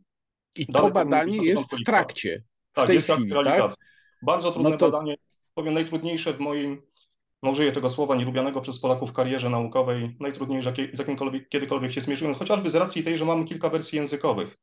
I 0.57 0.67
Dalej 0.67 0.89
to 0.89 0.95
badanie 0.95 1.39
jest 1.47 1.77
w 1.77 1.85
trakcie, 1.85 2.43
w 2.73 2.75
tak, 2.75 2.87
tej 2.87 3.03
chwili, 3.03 3.33
tak? 3.45 3.75
Bardzo 4.23 4.53
trudne 4.53 4.71
no 4.71 4.77
to... 4.77 4.91
badanie, 4.91 5.17
powiem 5.55 5.75
najtrudniejsze 5.75 6.33
w 6.33 6.41
moim, 6.41 6.83
no 7.43 7.51
użyję 7.51 7.73
tego 7.73 7.91
słowa 7.91 8.17
nielubianego 8.17 8.61
przez 8.61 8.81
Polaków 8.81 9.13
karierze 9.13 9.51
naukowej, 9.51 10.17
najtrudniejsze, 10.21 10.73
z 10.95 10.99
jakim 10.99 11.17
kiedykolwiek 11.51 11.93
się 11.93 12.01
zmierzyłem, 12.01 12.35
chociażby 12.35 12.71
z 12.71 12.75
racji 12.75 13.05
tej, 13.05 13.19
że 13.19 13.25
mamy 13.25 13.45
kilka 13.45 13.69
wersji 13.69 13.99
językowych. 13.99 14.57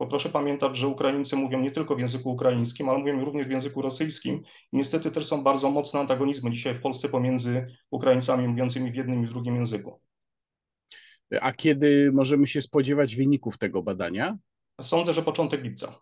Bo 0.00 0.06
proszę 0.06 0.28
pamiętać, 0.28 0.76
że 0.76 0.88
Ukraińcy 0.88 1.36
mówią 1.36 1.60
nie 1.60 1.70
tylko 1.70 1.96
w 1.96 2.00
języku 2.00 2.30
ukraińskim, 2.30 2.88
ale 2.88 2.98
mówią 2.98 3.24
również 3.24 3.46
w 3.46 3.50
języku 3.50 3.82
rosyjskim. 3.82 4.42
I 4.72 4.76
niestety 4.76 5.10
też 5.10 5.26
są 5.26 5.42
bardzo 5.42 5.70
mocne 5.70 6.00
antagonizmy 6.00 6.50
dzisiaj 6.50 6.74
w 6.74 6.80
Polsce 6.80 7.08
pomiędzy 7.08 7.66
Ukraińcami 7.90 8.48
mówiącymi 8.48 8.92
w 8.92 8.94
jednym 8.94 9.24
i 9.24 9.26
w 9.26 9.30
drugim 9.30 9.56
języku. 9.56 10.00
A 11.40 11.52
kiedy 11.52 12.10
możemy 12.12 12.46
się 12.46 12.60
spodziewać 12.60 13.16
wyników 13.16 13.58
tego 13.58 13.82
badania? 13.82 14.38
Sądzę, 14.80 15.12
że 15.12 15.22
początek 15.22 15.62
lipca. 15.62 16.00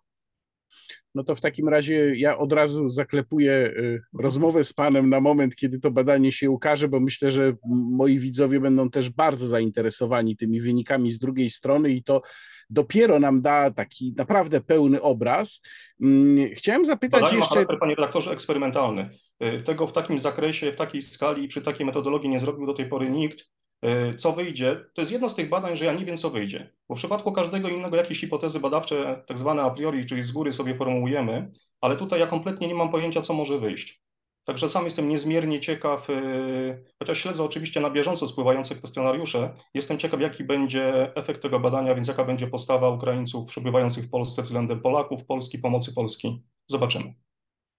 No 1.14 1.25
to 1.25 1.34
w 1.34 1.40
takim 1.40 1.68
razie 1.68 2.16
ja 2.16 2.38
od 2.38 2.52
razu 2.52 2.88
zaklepuję 2.88 3.52
y, 3.52 4.00
rozmowę 4.18 4.64
z 4.64 4.72
Panem 4.72 5.10
na 5.10 5.20
moment, 5.20 5.56
kiedy 5.56 5.80
to 5.80 5.90
badanie 5.90 6.32
się 6.32 6.50
ukaże, 6.50 6.88
bo 6.88 7.00
myślę, 7.00 7.30
że 7.30 7.52
moi 7.68 8.18
widzowie 8.18 8.60
będą 8.60 8.90
też 8.90 9.10
bardzo 9.10 9.46
zainteresowani 9.46 10.37
tymi 10.37 10.60
wynikami 10.60 11.10
z 11.10 11.18
drugiej 11.18 11.50
strony 11.50 11.90
i 11.90 12.02
to 12.02 12.22
dopiero 12.70 13.20
nam 13.20 13.42
da 13.42 13.70
taki 13.70 14.14
naprawdę 14.16 14.60
pełny 14.60 15.02
obraz. 15.02 15.62
Mm, 16.02 16.48
chciałem 16.54 16.84
zapytać 16.84 17.20
Badanie 17.20 17.38
jeszcze... 17.38 17.54
ma 17.54 17.54
charakter, 17.54 17.78
panie 17.78 17.94
redaktorze, 17.94 18.30
eksperymentalny. 18.30 19.10
Y, 19.44 19.62
tego 19.62 19.87
w 19.87 19.92
takim 19.92 20.18
zakresie, 20.18 20.72
w 20.72 20.76
takiej 20.76 21.02
skali 21.02 21.44
i 21.44 21.48
przy 21.48 21.62
takiej 21.62 21.87
metodologii 21.87 22.30
nie 22.30 22.40
zrobił 22.40 22.66
do 22.66 22.75
tej 22.75 22.87
pory 22.87 23.10
nikt. 23.10 23.44
Y, 23.85 24.16
co 24.16 24.32
wyjdzie, 24.32 24.85
to 24.94 25.02
jest 25.02 25.12
jedno 25.12 25.28
z 25.28 25.35
tych 25.35 25.49
badań, 25.49 25.76
że 25.76 25.85
ja 25.85 25.92
nie 25.92 26.04
wiem, 26.04 26.16
co 26.16 26.30
wyjdzie. 26.30 26.73
Bo 26.88 26.94
w 26.94 26.99
przypadku 26.99 27.32
każdego 27.32 27.68
innego 27.68 27.97
jakieś 27.97 28.20
hipotezy 28.20 28.61
badawcze, 28.61 29.25
tak 29.26 29.38
zwane 29.38 29.62
a 29.62 29.70
priori, 29.70 30.06
czyli 30.06 30.23
z 30.23 30.32
góry 30.32 30.52
sobie 30.52 30.75
formułujemy, 30.75 31.50
ale 31.80 31.97
tutaj 31.97 32.20
ja 32.20 32.26
kompletnie 32.26 32.68
nie 32.68 32.75
mam 32.75 32.90
pojęcia, 32.90 33.23
co 33.23 33.35
może 33.35 33.58
wyjść. 33.58 34.02
Także 34.44 34.70
sam 34.70 34.85
jestem 34.85 35.08
niezmiernie 35.08 35.61
ciekaw, 35.61 36.11
y, 36.11 36.85
chociaż 36.99 37.23
śledzę 37.23 37.44
oczywiście 37.44 37.80
na 37.80 37.90
bieżąco 37.90 38.26
spływające 38.26 38.75
kwestionariusze, 38.75 39.54
jestem 39.75 39.99
ciekaw, 39.99 40.20
jaki 40.20 40.44
będzie 40.44 41.16
efekt 41.16 41.42
tego 41.42 41.61
badania, 41.61 41.94
więc 41.94 42.08
jaka 42.08 42.25
będzie 42.25 42.47
postawa 42.47 42.90
Ukraińców 42.90 43.49
przebywających 43.49 44.04
w 44.04 44.11
Polsce 44.11 44.42
względem 44.42 44.80
Polaków, 44.80 45.25
Polski, 45.26 45.58
pomocy 45.58 45.92
Polski. 45.94 46.42
Zobaczymy. 46.68 47.14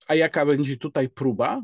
A 0.08 0.16
jaka 0.16 0.46
będzie 0.46 0.78
tutaj 0.78 1.10
próba? 1.10 1.64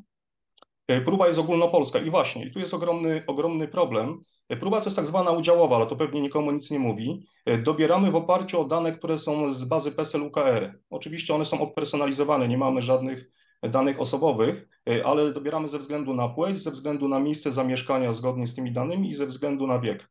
Y, 0.92 1.01
próba 1.01 1.27
jest 1.27 1.39
ogólnopolska 1.39 2.00
i 2.00 2.10
właśnie, 2.10 2.46
i 2.46 2.51
tu 2.51 2.60
jest 2.60 2.74
ogromny, 2.74 3.24
ogromny 3.27 3.68
problem. 3.68 4.24
Y, 4.54 4.58
próba 4.58 4.80
to 4.80 4.86
jest 4.86 4.96
tak 4.96 5.06
zwana 5.06 5.32
udziałowa, 5.32 5.75
ale 5.75 5.88
to 5.88 5.96
pewnie 5.96 6.22
nikomu 6.22 6.51
nic 6.51 6.72
nie 6.72 6.80
mówi. 6.80 7.25
Dobieramy 7.63 8.12
w 8.12 8.15
oparciu 8.15 8.62
o 8.62 8.65
dane, 8.65 8.98
które 8.98 9.18
są 9.18 9.54
z 9.54 9.63
bazy 9.63 9.92
PESEL 9.92 10.22
UKR. 10.22 10.80
Oczywiście 10.89 11.36
one 11.36 11.46
są 11.46 11.62
odpersonalizowane, 11.62 12.48
nie 12.48 12.58
mamy 12.58 12.82
żadnych 12.82 13.32
danych 13.63 14.01
osobowych, 14.01 14.68
ale 15.04 15.34
dobieramy 15.34 15.68
ze 15.68 15.80
względu 15.80 16.13
na 16.13 16.30
płeć, 16.30 16.62
ze 16.62 16.72
względu 16.72 17.08
na 17.08 17.20
miejsce 17.20 17.51
zamieszkania 17.51 18.13
zgodnie 18.13 18.48
z 18.48 18.56
tymi 18.56 18.72
danymi 18.72 19.10
i 19.10 19.15
ze 19.15 19.25
względu 19.25 19.68
na 19.68 19.80
wiek. 19.80 20.10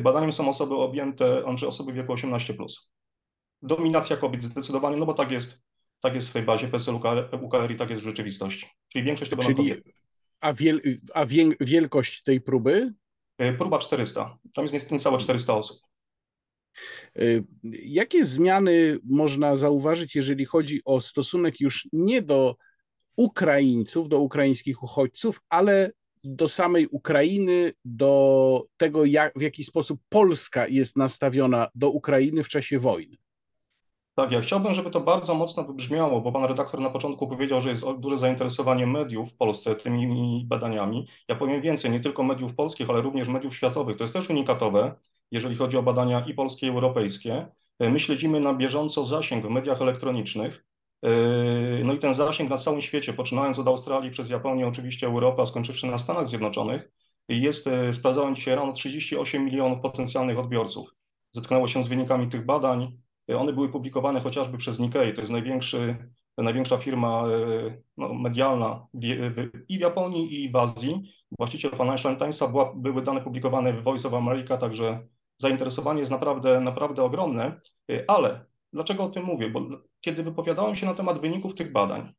Badaniem 0.00 0.32
są 0.32 0.48
osoby 0.48 0.74
objęte, 0.74 1.42
znaczy 1.42 1.68
osoby 1.68 1.92
wieku 1.92 2.14
18+. 2.14 2.54
Plus. 2.54 2.92
Dominacja 3.62 4.16
kobiet 4.16 4.42
zdecydowanie, 4.42 4.96
no 4.96 5.06
bo 5.06 5.14
tak 5.14 5.30
jest, 5.30 5.62
tak 6.00 6.14
jest 6.14 6.28
w 6.28 6.32
tej 6.32 6.42
bazie 6.42 6.68
PESEL 6.68 6.94
UKR 7.42 7.70
i 7.70 7.76
tak 7.76 7.90
jest 7.90 8.02
w 8.02 8.04
rzeczywistości. 8.04 8.66
Czyli 8.88 9.04
większość 9.04 9.30
to 9.30 9.36
Czyli, 9.36 9.56
kobiety. 9.56 10.03
A, 10.40 10.52
wiel, 10.52 10.80
a 11.14 11.26
wielkość 11.60 12.22
tej 12.22 12.40
próby? 12.40 12.94
Y, 13.42 13.52
próba 13.52 13.78
400. 13.78 14.38
Tam 14.54 14.66
jest 14.66 14.90
niecałe 14.90 15.18
400 15.18 15.54
osób. 15.54 15.78
Jakie 17.84 18.24
zmiany 18.24 18.98
można 19.04 19.56
zauważyć, 19.56 20.14
jeżeli 20.14 20.44
chodzi 20.44 20.82
o 20.84 21.00
stosunek 21.00 21.60
już 21.60 21.88
nie 21.92 22.22
do 22.22 22.56
Ukraińców, 23.16 24.08
do 24.08 24.18
ukraińskich 24.18 24.82
uchodźców, 24.82 25.40
ale 25.48 25.90
do 26.24 26.48
samej 26.48 26.86
Ukrainy, 26.86 27.72
do 27.84 28.66
tego, 28.76 29.04
jak, 29.04 29.38
w 29.38 29.40
jaki 29.40 29.64
sposób 29.64 30.00
Polska 30.08 30.68
jest 30.68 30.96
nastawiona 30.96 31.68
do 31.74 31.90
Ukrainy 31.90 32.42
w 32.42 32.48
czasie 32.48 32.78
wojny. 32.78 33.16
Tak, 34.14 34.32
ja 34.32 34.40
chciałbym, 34.40 34.74
żeby 34.74 34.90
to 34.90 35.00
bardzo 35.00 35.34
mocno 35.34 35.64
wybrzmiało, 35.64 36.20
bo 36.20 36.32
pan 36.32 36.44
redaktor 36.44 36.80
na 36.80 36.90
początku 36.90 37.28
powiedział, 37.28 37.60
że 37.60 37.68
jest 37.68 37.84
duże 37.98 38.18
zainteresowanie 38.18 38.86
mediów 38.86 39.30
w 39.32 39.36
Polsce 39.36 39.76
tymi 39.76 40.44
badaniami. 40.48 41.08
Ja 41.28 41.36
powiem 41.36 41.60
więcej, 41.62 41.90
nie 41.90 42.00
tylko 42.00 42.22
mediów 42.22 42.54
polskich, 42.54 42.90
ale 42.90 43.00
również 43.00 43.28
mediów 43.28 43.56
światowych. 43.56 43.96
To 43.96 44.04
jest 44.04 44.14
też 44.14 44.30
unikatowe, 44.30 44.94
jeżeli 45.30 45.56
chodzi 45.56 45.76
o 45.76 45.82
badania 45.82 46.24
i 46.26 46.34
polskie, 46.34 46.66
i 46.66 46.70
europejskie. 46.70 47.46
My 47.80 48.00
śledzimy 48.00 48.40
na 48.40 48.54
bieżąco 48.54 49.04
zasięg 49.04 49.46
w 49.46 49.50
mediach 49.50 49.82
elektronicznych. 49.82 50.64
Yy, 51.02 51.82
no 51.84 51.92
i 51.94 51.98
ten 51.98 52.14
zasięg 52.14 52.50
na 52.50 52.58
całym 52.58 52.80
świecie, 52.80 53.12
poczynając 53.12 53.58
od 53.58 53.68
Australii, 53.68 54.10
przez 54.10 54.30
Japonię, 54.30 54.66
oczywiście 54.66 55.06
Europę, 55.06 55.42
a 55.42 55.46
skończywszy 55.46 55.86
na 55.86 55.98
Stanach 55.98 56.28
Zjednoczonych, 56.28 56.90
jest, 57.28 57.66
yy, 57.66 57.94
sprawdzałem 57.94 58.34
dzisiaj 58.36 58.54
rano, 58.54 58.72
38 58.72 59.44
milionów 59.44 59.80
potencjalnych 59.80 60.38
odbiorców. 60.38 60.94
Zetknęło 61.32 61.68
się 61.68 61.84
z 61.84 61.88
wynikami 61.88 62.28
tych 62.28 62.46
badań. 62.46 63.03
One 63.28 63.52
były 63.52 63.68
publikowane 63.68 64.20
chociażby 64.20 64.58
przez 64.58 64.78
Nikkei, 64.78 65.14
to 65.14 65.20
jest 65.20 65.32
największy, 65.32 65.96
największa 66.38 66.78
firma 66.78 67.24
no, 67.96 68.14
medialna 68.14 68.86
w, 68.94 69.00
w, 69.00 69.64
i 69.68 69.78
w 69.78 69.80
Japonii, 69.80 70.44
i 70.44 70.50
w 70.50 70.56
Azji. 70.56 71.02
Właściciel 71.38 71.70
Financial 71.70 72.16
Timesa 72.16 72.48
była, 72.48 72.74
były 72.74 73.02
dane 73.02 73.20
publikowane 73.20 73.72
w 73.72 73.82
Voice 73.82 74.08
of 74.08 74.14
America, 74.14 74.56
także 74.56 75.06
zainteresowanie 75.38 76.00
jest 76.00 76.12
naprawdę, 76.12 76.60
naprawdę 76.60 77.02
ogromne, 77.02 77.60
ale 78.06 78.44
Dlaczego 78.74 79.04
o 79.04 79.08
tym 79.08 79.24
mówię? 79.24 79.50
Bo 79.50 79.60
kiedy 80.00 80.22
wypowiadałem 80.22 80.74
się 80.74 80.86
na 80.86 80.94
temat 80.94 81.20
wyników 81.20 81.54
tych 81.54 81.72
badań, 81.72 82.12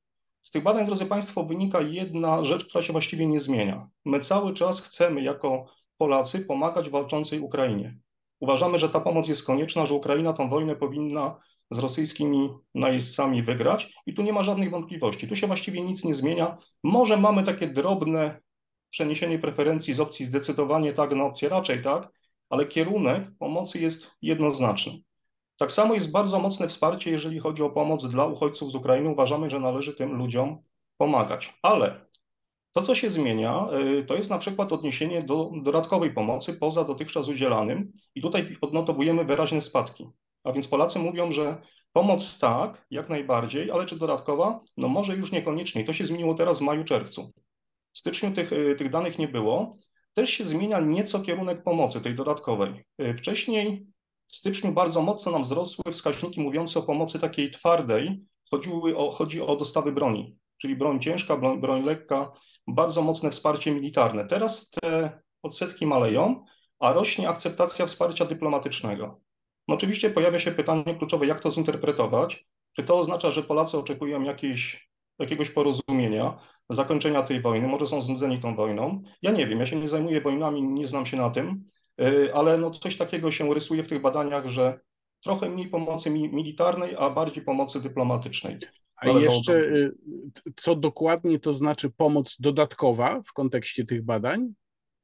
z 0.43 0.51
tych 0.51 0.63
badań, 0.63 0.85
drodzy 0.85 1.05
Państwo, 1.05 1.43
wynika 1.43 1.81
jedna 1.81 2.45
rzecz, 2.45 2.65
która 2.65 2.81
się 2.81 2.91
właściwie 2.91 3.27
nie 3.27 3.39
zmienia. 3.39 3.89
My 4.05 4.19
cały 4.19 4.53
czas 4.53 4.81
chcemy 4.81 5.21
jako 5.21 5.65
Polacy 5.97 6.39
pomagać 6.39 6.89
walczącej 6.89 7.39
Ukrainie. 7.39 7.97
Uważamy, 8.39 8.77
że 8.77 8.89
ta 8.89 8.99
pomoc 8.99 9.27
jest 9.27 9.43
konieczna, 9.43 9.85
że 9.85 9.93
Ukraina 9.93 10.33
tą 10.33 10.49
wojnę 10.49 10.75
powinna 10.75 11.39
z 11.71 11.79
rosyjskimi 11.79 12.49
najeźdźcami 12.75 13.43
wygrać 13.43 13.93
i 14.05 14.13
tu 14.13 14.21
nie 14.21 14.33
ma 14.33 14.43
żadnych 14.43 14.71
wątpliwości. 14.71 15.27
Tu 15.27 15.35
się 15.35 15.47
właściwie 15.47 15.81
nic 15.81 16.03
nie 16.03 16.15
zmienia. 16.15 16.57
Może 16.83 17.17
mamy 17.17 17.43
takie 17.43 17.67
drobne 17.67 18.41
przeniesienie 18.89 19.39
preferencji 19.39 19.93
z 19.93 19.99
opcji 19.99 20.25
zdecydowanie 20.25 20.93
tak 20.93 21.15
na 21.15 21.23
opcję 21.23 21.49
raczej 21.49 21.83
tak, 21.83 22.09
ale 22.49 22.65
kierunek 22.65 23.23
pomocy 23.39 23.79
jest 23.79 24.07
jednoznaczny. 24.21 24.93
Tak 25.57 25.71
samo 25.71 25.93
jest 25.93 26.11
bardzo 26.11 26.39
mocne 26.39 26.67
wsparcie, 26.67 27.11
jeżeli 27.11 27.39
chodzi 27.39 27.63
o 27.63 27.69
pomoc 27.69 28.07
dla 28.07 28.25
uchodźców 28.25 28.71
z 28.71 28.75
Ukrainy. 28.75 29.09
Uważamy, 29.09 29.49
że 29.49 29.59
należy 29.59 29.93
tym 29.95 30.13
ludziom 30.13 30.57
pomagać. 30.97 31.53
Ale 31.61 32.04
to, 32.75 32.81
co 32.81 32.95
się 32.95 33.09
zmienia, 33.09 33.67
y, 33.99 34.05
to 34.05 34.15
jest 34.15 34.29
na 34.29 34.37
przykład 34.37 34.73
odniesienie 34.73 35.23
do 35.23 35.51
dodatkowej 35.63 36.13
pomocy 36.13 36.53
poza 36.53 36.83
dotychczas 36.83 37.27
udzielanym 37.27 37.91
i 38.15 38.21
tutaj 38.21 38.57
odnotowujemy 38.61 39.25
wyraźne 39.25 39.61
spadki. 39.61 40.09
A 40.43 40.51
więc 40.51 40.67
Polacy 40.67 40.99
mówią, 40.99 41.31
że 41.31 41.61
pomoc 41.93 42.39
tak, 42.39 42.85
jak 42.91 43.09
najbardziej, 43.09 43.71
ale 43.71 43.85
czy 43.85 43.95
dodatkowa? 43.95 44.59
No 44.77 44.87
może 44.87 45.15
już 45.15 45.31
niekoniecznie. 45.31 45.83
To 45.83 45.93
się 45.93 46.05
zmieniło 46.05 46.33
teraz 46.33 46.59
w 46.59 46.61
maju, 46.61 46.83
czerwcu. 46.83 47.31
W 47.93 47.99
styczniu 47.99 48.31
tych, 48.31 48.53
y, 48.53 48.75
tych 48.75 48.89
danych 48.89 49.19
nie 49.19 49.27
było. 49.27 49.71
Też 50.13 50.29
się 50.29 50.45
zmienia 50.45 50.79
nieco 50.79 51.19
kierunek 51.19 51.63
pomocy 51.63 52.01
tej 52.01 52.15
dodatkowej. 52.15 52.85
Y, 53.01 53.13
wcześniej 53.17 53.87
w 54.27 54.35
styczniu 54.35 54.71
bardzo 54.71 55.01
mocno 55.01 55.31
nam 55.31 55.41
wzrosły 55.41 55.91
wskaźniki 55.91 56.41
mówiące 56.41 56.79
o 56.79 56.83
pomocy 56.83 57.19
takiej 57.19 57.51
twardej. 57.51 58.25
Chodziły 58.51 58.97
o, 58.97 59.11
chodzi 59.11 59.41
o 59.41 59.55
dostawy 59.55 59.91
broni, 59.91 60.37
czyli 60.57 60.75
broń 60.75 60.99
ciężka, 60.99 61.37
broń, 61.37 61.83
lekka, 61.83 62.31
bardzo 62.67 63.01
mocne 63.01 63.31
wsparcie 63.31 63.71
militarne. 63.71 64.27
Teraz 64.27 64.69
te 64.69 65.19
odsetki 65.43 65.85
maleją, 65.85 66.45
a 66.79 66.93
rośnie 66.93 67.29
akceptacja 67.29 67.85
wsparcia 67.85 68.25
dyplomatycznego. 68.25 69.21
No 69.67 69.75
oczywiście 69.75 70.09
pojawia 70.09 70.39
się 70.39 70.51
pytanie 70.51 70.95
kluczowe, 70.97 71.25
jak 71.25 71.39
to 71.39 71.51
zinterpretować? 71.51 72.45
Czy 72.75 72.83
to 72.83 72.97
oznacza, 72.97 73.31
że 73.31 73.43
Polacy 73.43 73.77
oczekują 73.77 74.23
jakiejś, 74.23 74.89
jakiegoś 75.19 75.49
porozumienia, 75.49 76.39
zakończenia 76.69 77.23
tej 77.23 77.41
wojny, 77.41 77.67
może 77.67 77.87
są 77.87 78.01
znudzeni 78.01 78.39
tą 78.39 78.55
wojną? 78.55 79.03
Ja 79.21 79.31
nie 79.31 79.47
wiem, 79.47 79.59
ja 79.59 79.65
się 79.65 79.75
nie 79.75 79.89
zajmuję 79.89 80.21
wojnami, 80.21 80.63
nie 80.63 80.87
znam 80.87 81.05
się 81.05 81.17
na 81.17 81.29
tym, 81.29 81.65
Y, 82.01 82.33
ale 82.33 82.57
no 82.57 82.71
coś 82.71 82.97
takiego 82.97 83.31
się 83.31 83.53
rysuje 83.53 83.83
w 83.83 83.87
tych 83.87 84.01
badaniach, 84.01 84.47
że 84.47 84.79
trochę 85.25 85.49
mniej 85.49 85.67
pomocy 85.67 86.09
militarnej, 86.09 86.95
a 86.99 87.09
bardziej 87.09 87.43
pomocy 87.43 87.81
dyplomatycznej. 87.81 88.57
A 88.95 89.09
jeszcze 89.09 89.53
y, 89.53 89.91
co 90.55 90.75
dokładnie 90.75 91.39
to 91.39 91.53
znaczy 91.53 91.89
pomoc 91.89 92.37
dodatkowa 92.39 93.21
w 93.21 93.33
kontekście 93.33 93.85
tych 93.85 94.03
badań? 94.03 94.53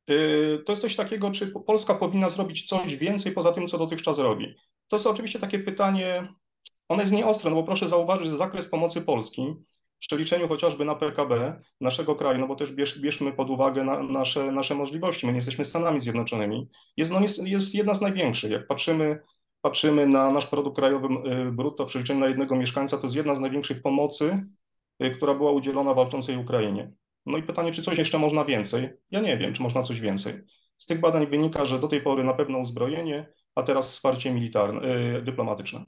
Y, 0.10 0.64
to 0.66 0.72
jest 0.72 0.82
coś 0.82 0.96
takiego, 0.96 1.32
czy 1.32 1.54
Polska 1.68 1.96
powinna 1.96 2.30
zrobić 2.30 2.68
coś 2.68 2.96
więcej 2.98 3.32
poza 3.32 3.52
tym, 3.52 3.68
co 3.68 3.78
dotychczas 3.78 4.20
robi. 4.20 4.56
To 4.88 4.96
jest 4.96 5.08
oczywiście 5.08 5.40
takie 5.40 5.60
pytanie, 5.60 6.28
one 6.90 7.04
jest 7.04 7.14
nieostre, 7.14 7.50
no 7.50 7.56
bo 7.56 7.64
proszę 7.64 7.90
zauważyć, 7.90 8.28
że 8.28 8.38
zakres 8.38 8.68
pomocy 8.68 9.02
Polski 9.02 9.56
w 9.98 10.08
przeliczeniu 10.08 10.48
chociażby 10.48 10.86
na 10.86 10.96
PKB 10.96 11.62
naszego 11.82 12.16
kraju, 12.16 12.40
no 12.40 12.48
bo 12.48 12.56
też 12.56 12.72
bierz, 12.72 13.00
bierzmy 13.00 13.34
pod 13.34 13.50
uwagę 13.50 13.84
na, 13.84 14.04
nasze, 14.04 14.52
nasze 14.52 14.76
możliwości, 14.76 15.26
my 15.26 15.32
nie 15.32 15.38
jesteśmy 15.38 15.66
Stanami 15.66 16.00
Zjednoczonymi, 16.00 16.70
jest, 16.98 17.12
no, 17.12 17.20
jest, 17.20 17.48
jest 17.48 17.76
jedna 17.76 17.94
z 17.94 18.02
największych. 18.02 18.52
Jak 18.52 18.68
patrzymy, 18.68 19.20
patrzymy 19.62 20.08
na 20.08 20.32
nasz 20.32 20.48
produkt 20.48 20.76
krajowy 20.76 21.08
y, 21.08 21.52
brutto 21.52 21.86
w 21.86 21.88
przeliczeniu 21.88 22.20
na 22.20 22.28
jednego 22.28 22.56
mieszkańca, 22.56 22.98
to 22.98 23.04
jest 23.04 23.16
jedna 23.16 23.36
z 23.36 23.40
największych 23.40 23.82
pomocy, 23.82 24.34
y, 25.04 25.12
która 25.12 25.34
była 25.34 25.52
udzielona 25.52 25.94
walczącej 25.94 26.38
Ukrainie. 26.38 26.92
No 27.26 27.38
i 27.38 27.44
pytanie, 27.44 27.72
czy 27.72 27.84
coś 27.84 27.98
jeszcze 27.98 28.18
można 28.18 28.46
więcej? 28.46 28.90
Ja 29.12 29.22
nie 29.22 29.38
wiem, 29.38 29.54
czy 29.54 29.62
można 29.62 29.84
coś 29.84 30.00
więcej. 30.00 30.34
Z 30.78 30.86
tych 30.86 31.00
badań 31.00 31.28
wynika, 31.28 31.66
że 31.66 31.80
do 31.80 31.88
tej 31.88 32.02
pory 32.02 32.24
na 32.24 32.34
pewno 32.34 32.58
uzbrojenie, 32.58 33.34
a 33.56 33.64
teraz 33.64 33.92
wsparcie 33.92 34.34
militarne, 34.34 34.88
yy, 34.88 35.22
dyplomatyczne. 35.22 35.86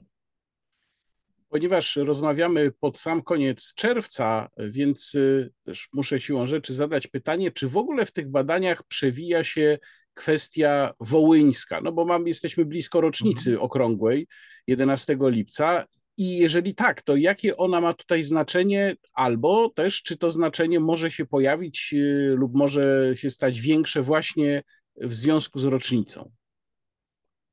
Ponieważ 1.48 1.96
rozmawiamy 1.96 2.72
pod 2.80 2.98
sam 2.98 3.22
koniec 3.22 3.74
czerwca, 3.74 4.48
więc 4.58 5.14
y, 5.14 5.52
też 5.64 5.88
muszę 5.92 6.20
siłą 6.20 6.46
rzeczy 6.46 6.74
zadać 6.74 7.06
pytanie, 7.06 7.50
czy 7.50 7.68
w 7.68 7.76
ogóle 7.76 8.06
w 8.06 8.12
tych 8.12 8.30
badaniach 8.30 8.82
przewija 8.82 9.44
się 9.44 9.78
kwestia 10.14 10.94
wołyńska, 11.00 11.80
no 11.80 11.92
bo 11.92 12.04
mam, 12.04 12.26
jesteśmy 12.26 12.64
blisko 12.64 13.00
rocznicy 13.00 13.50
mhm. 13.50 13.64
okrągłej, 13.64 14.26
11 14.66 15.16
lipca. 15.20 15.84
I 16.16 16.36
jeżeli 16.36 16.74
tak, 16.74 17.02
to 17.02 17.16
jakie 17.16 17.56
ona 17.56 17.80
ma 17.80 17.94
tutaj 17.94 18.22
znaczenie, 18.22 18.96
albo 19.12 19.68
też 19.68 20.02
czy 20.02 20.16
to 20.16 20.30
znaczenie 20.30 20.80
może 20.80 21.10
się 21.10 21.26
pojawić 21.26 21.94
lub 22.34 22.54
może 22.54 23.12
się 23.14 23.30
stać 23.30 23.60
większe 23.60 24.02
właśnie 24.02 24.62
w 24.96 25.14
związku 25.14 25.58
z 25.58 25.64
rocznicą? 25.64 26.30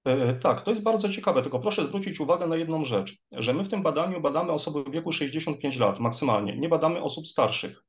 E, 0.06 0.34
tak, 0.34 0.62
to 0.62 0.72
jest 0.72 0.84
bardzo 0.84 1.10
ciekawe, 1.10 1.41
tylko 1.41 1.60
proszę 1.60 1.86
zwrócić 1.86 2.20
uwagę 2.20 2.48
na 2.48 2.56
jedną 2.56 2.84
rzecz, 2.84 3.18
że 3.32 3.53
my 3.53 3.63
w 3.63 3.70
tym 3.70 3.84
badaniu 3.84 4.22
badamy 4.22 4.51
osoby 4.51 4.84
w 4.84 4.91
wieku 4.91 5.12
65 5.12 5.77
lat 5.77 6.00
maksymalnie, 6.00 6.58
nie 6.58 6.70
badamy 6.70 7.03
osób 7.03 7.27
starszych. 7.27 7.84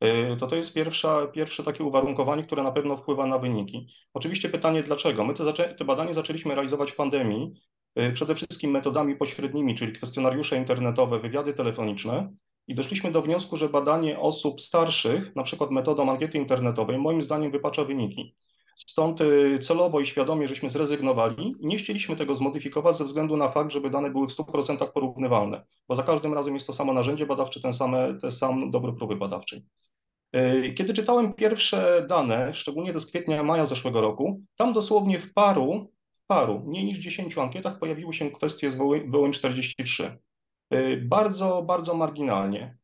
E, 0.00 0.36
to 0.36 0.46
to 0.46 0.56
jest 0.56 0.74
pierwsza, 0.74 1.26
pierwsze 1.26 1.64
takie 1.64 1.84
uwarunkowanie, 1.84 2.44
które 2.44 2.62
na 2.62 2.72
pewno 2.72 2.96
wpływa 2.96 3.26
na 3.26 3.38
wyniki. 3.38 3.88
Oczywiście 4.14 4.48
pytanie 4.48 4.82
dlaczego? 4.82 5.24
My 5.24 5.34
te, 5.34 5.74
te 5.74 5.84
badanie 5.84 6.14
zaczęliśmy 6.14 6.54
realizować 6.54 6.90
w 6.92 6.96
pandemii, 6.96 7.52
e, 7.94 8.12
przede 8.12 8.34
wszystkim 8.34 8.70
metodami 8.70 9.16
pośrednimi, 9.16 9.74
czyli 9.74 9.92
kwestionariusze 9.92 10.56
internetowe, 10.56 11.20
wywiady 11.20 11.54
telefoniczne 11.54 12.32
i 12.68 12.74
doszliśmy 12.74 13.12
do 13.12 13.22
wniosku, 13.22 13.56
że 13.56 13.68
badanie 13.68 14.18
osób 14.18 14.60
starszych, 14.60 15.36
na 15.36 15.42
przykład 15.42 15.70
metodą 15.70 16.10
ankiety 16.10 16.38
internetowej, 16.38 16.98
moim 16.98 17.22
zdaniem 17.22 17.52
wypacza 17.52 17.84
wyniki. 17.84 18.36
Stąd 18.76 19.20
y, 19.20 19.58
celowo 19.58 20.00
i 20.00 20.06
świadomie 20.06 20.48
żeśmy 20.48 20.70
zrezygnowali 20.70 21.54
i 21.60 21.66
nie 21.66 21.78
chcieliśmy 21.78 22.16
tego 22.16 22.34
zmodyfikować 22.34 22.96
ze 22.96 23.04
względu 23.04 23.36
na 23.36 23.48
fakt, 23.48 23.72
żeby 23.72 23.90
dane 23.90 24.10
były 24.10 24.28
w 24.28 24.30
100% 24.30 24.92
porównywalne, 24.92 25.64
bo 25.88 25.96
za 25.96 26.02
każdym 26.02 26.34
razem 26.34 26.54
jest 26.54 26.66
to 26.66 26.72
samo 26.72 26.92
narzędzie 26.92 27.26
badawcze, 27.26 27.60
ten, 27.60 27.74
same, 27.74 28.18
sam 28.30 28.70
dobór 28.70 28.96
próby 28.96 29.16
badawczej. 29.16 29.62
Y, 30.36 30.72
kiedy 30.72 30.94
czytałem 30.94 31.32
pierwsze 31.34 32.06
dane, 32.08 32.54
szczególnie 32.54 33.00
z 33.00 33.06
kwietnia, 33.06 33.42
maja 33.42 33.66
zeszłego 33.66 34.00
roku, 34.00 34.40
tam 34.56 34.72
dosłownie 34.72 35.18
w 35.18 35.32
paru, 35.32 35.92
w 36.12 36.26
paru, 36.26 36.62
mniej 36.66 36.84
niż 36.84 36.98
10 36.98 37.38
ankietach 37.38 37.78
pojawiły 37.78 38.14
się 38.14 38.30
kwestie 38.30 38.70
z 38.70 38.74
WM 39.12 39.32
43. 39.32 40.18
Y, 40.74 41.02
bardzo, 41.06 41.62
bardzo 41.62 41.94
marginalnie. 41.94 42.78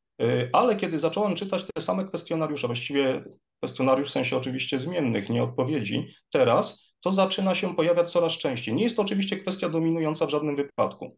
Ale 0.53 0.77
kiedy 0.77 0.99
zacząłem 0.99 1.35
czytać 1.35 1.65
te 1.75 1.83
same 1.83 2.05
kwestionariusze, 2.05 2.67
właściwie 2.67 3.25
kwestionariusz 3.59 4.09
w 4.09 4.13
sensie 4.13 4.37
oczywiście 4.37 4.79
zmiennych, 4.79 5.29
nie 5.29 5.43
odpowiedzi, 5.43 6.07
teraz 6.33 6.93
to 7.01 7.11
zaczyna 7.11 7.55
się 7.55 7.77
pojawiać 7.77 8.13
coraz 8.13 8.33
częściej. 8.33 8.75
Nie 8.75 8.83
jest 8.83 8.97
to 8.97 9.03
oczywiście 9.03 9.37
kwestia 9.37 9.69
dominująca 9.69 10.27
w 10.27 10.31
żadnym 10.31 10.57
wypadku, 10.57 11.17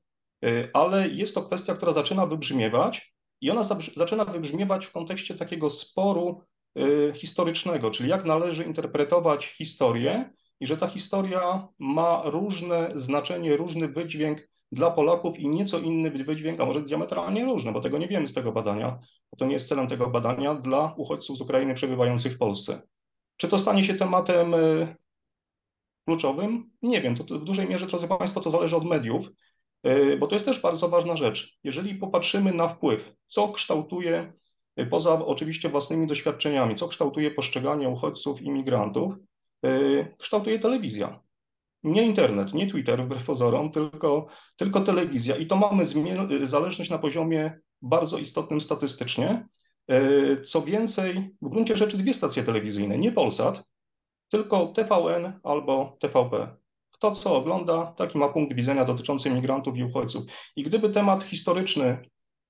ale 0.73 1.09
jest 1.09 1.35
to 1.35 1.43
kwestia, 1.43 1.75
która 1.75 1.93
zaczyna 1.93 2.27
wybrzmiewać 2.27 3.16
i 3.41 3.51
ona 3.51 3.63
zaczyna 3.97 4.25
wybrzmiewać 4.25 4.87
w 4.87 4.93
kontekście 4.93 5.35
takiego 5.35 5.71
sporu 5.71 6.41
y, 6.79 7.13
historycznego, 7.15 7.91
czyli 7.91 8.09
jak 8.09 8.25
należy 8.25 8.65
interpretować 8.65 9.47
historię 9.47 10.31
i 10.61 10.67
że 10.67 10.77
ta 10.77 10.87
historia 10.87 11.69
ma 11.79 12.23
różne 12.25 12.93
znaczenie, 12.95 13.57
różny 13.57 13.89
wydźwięk 13.89 14.49
dla 14.73 14.91
Polaków 14.91 15.39
i 15.39 15.49
nieco 15.49 15.79
inny 15.79 16.11
wydźwięk, 16.11 16.61
a 16.61 16.65
może 16.65 16.83
diametralnie 16.83 17.45
różny, 17.45 17.73
bo 17.73 17.81
tego 17.81 17.99
nie 17.99 18.09
wiemy 18.09 18.29
z 18.29 18.35
tego 18.35 18.53
badania, 18.53 18.99
bo 19.31 19.37
to 19.37 19.47
nie 19.47 19.53
jest 19.53 19.69
celem 19.69 19.89
tego 19.89 20.07
badania 20.07 20.55
dla 20.55 20.95
uchodźców 20.97 21.39
z 21.39 21.41
Ukrainy 21.41 21.75
przebywających 21.75 22.35
w 22.35 22.39
Polsce. 22.39 22.83
Czy 23.37 23.49
to 23.49 23.59
stanie 23.59 23.85
się 23.85 23.95
tematem 23.95 24.55
y, 24.55 24.97
kluczowym? 26.07 26.71
Nie 26.83 27.03
wiem. 27.03 27.17
To, 27.17 27.25
w 27.25 27.45
dużej 27.45 27.69
mierze, 27.69 27.87
drodzy 27.87 28.09
Państwo, 28.09 28.41
to 28.41 28.51
zależy 28.51 28.77
od 28.77 28.85
mediów, 28.85 29.27
bo 30.19 30.27
to 30.27 30.35
jest 30.35 30.45
też 30.45 30.61
bardzo 30.61 30.89
ważna 30.89 31.17
rzecz. 31.17 31.59
Jeżeli 31.65 31.95
popatrzymy 31.95 32.53
na 32.55 32.69
wpływ, 32.69 33.13
co 33.27 33.49
kształtuje, 33.49 34.33
y, 34.81 34.87
poza 34.87 35.27
oczywiście 35.27 35.69
własnymi 35.69 36.07
doświadczeniami, 36.07 36.77
co 36.77 36.89
kształtuje 36.89 37.31
postrzeganie 37.31 37.89
uchodźców, 37.89 38.43
imigrantów, 38.43 39.15
kształtuje 40.19 40.59
telewizja 40.59 41.21
nie 41.87 42.07
internet, 42.07 42.55
nie 42.55 42.67
Twitter 42.67 43.05
wbrew 43.05 43.25
pozorom, 43.25 43.71
tylko, 43.71 44.27
tylko 44.57 44.81
telewizja. 44.81 45.37
I 45.37 45.47
to 45.47 45.57
mamy 45.57 45.85
zależność 46.47 46.91
na 46.91 46.99
poziomie 46.99 47.61
bardzo 47.83 48.19
istotnym 48.19 48.61
statystycznie. 48.61 49.47
E, 49.89 50.41
co 50.43 50.63
więcej, 50.63 51.37
w 51.43 51.49
gruncie 51.49 51.77
rzeczy 51.77 51.99
dwie 51.99 52.15
stacje 52.15 52.43
telewizyjne, 52.43 52.99
nie 52.99 53.13
Polsat, 53.13 53.65
tylko 54.29 54.67
TVN 54.67 55.41
albo 55.43 55.97
TVP. 56.01 56.57
Kto 56.99 57.13
co 57.13 57.37
ogląda, 57.37 57.95
taki 57.99 58.19
ma 58.19 58.29
punkt 58.29 58.55
widzenia 58.55 58.85
dotyczący 58.85 59.31
migrantów 59.31 59.77
i 59.77 59.85
uchodźców. 59.85 60.25
I 60.57 60.63
gdyby 60.63 60.91
temat 60.91 61.25
historyczny 61.25 61.99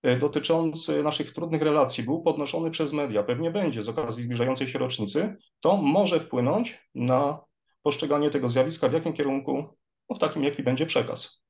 e, 0.03 0.17
dotyczący 0.17 1.03
naszych 1.03 1.33
trudnych 1.33 1.63
relacji 1.63 2.05
był 2.05 2.23
podnoszony 2.23 2.71
przez 2.71 2.93
media, 2.93 3.23
pewnie 3.23 3.51
będzie 3.51 3.83
z 3.83 3.89
okazji 3.89 4.23
zbliżającej 4.23 4.69
się 4.69 4.79
rocznicy, 4.79 5.37
to 5.61 5.77
może 5.77 6.21
wpłynąć 6.21 6.81
na 6.95 7.41
postrzeganie 7.83 8.31
tego 8.31 8.49
zjawiska, 8.49 8.89
w 8.89 8.93
jakim 8.93 9.13
kierunku, 9.13 9.77
no 10.11 10.17
w 10.17 10.19
takim, 10.19 10.45
jaki 10.45 10.63
będzie 10.63 10.87
przekaz. 10.87 11.43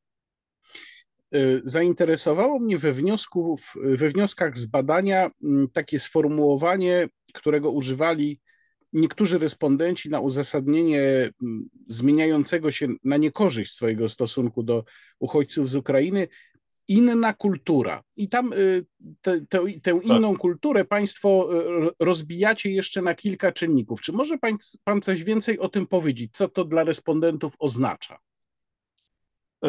Y, 1.34 1.60
zainteresowało 1.64 2.58
mnie 2.58 2.78
we, 2.78 2.92
wniosku, 2.92 3.56
we 3.74 4.08
wnioskach 4.08 4.56
z 4.56 4.66
badania 4.66 5.30
takie 5.72 5.98
sformułowanie, 5.98 7.08
którego 7.34 7.70
używali 7.70 8.40
niektórzy 8.96 9.38
respondenci 9.38 10.10
na 10.10 10.20
uzasadnienie 10.20 11.00
mm, 11.42 11.68
zmieniającego 11.88 12.72
się 12.72 12.88
na 13.04 13.16
niekorzyść 13.16 13.74
swojego 13.74 14.08
stosunku 14.08 14.62
do 14.62 14.84
uchodźców 15.18 15.70
z 15.70 15.76
Ukrainy, 15.76 16.28
inna 16.88 17.32
kultura. 17.34 18.02
I 18.16 18.28
tam 18.28 18.52
y, 18.52 18.86
te, 19.22 19.40
te, 19.40 19.58
tę 19.82 19.94
tak. 19.94 20.04
inną 20.04 20.32
tak. 20.32 20.40
kulturę 20.40 20.84
Państwo 20.84 21.48
y, 21.88 21.90
rozbijacie 22.00 22.70
jeszcze 22.70 23.02
na 23.02 23.14
kilka 23.14 23.52
czynników. 23.52 24.00
Czy 24.00 24.12
może 24.12 24.38
pan, 24.38 24.56
pan 24.84 25.02
coś 25.02 25.24
więcej 25.24 25.58
o 25.58 25.68
tym 25.68 25.86
powiedzieć? 25.86 26.30
Co 26.32 26.48
to 26.48 26.64
dla 26.64 26.84
respondentów 26.84 27.54
oznacza? 27.58 28.18
Y, 29.64 29.68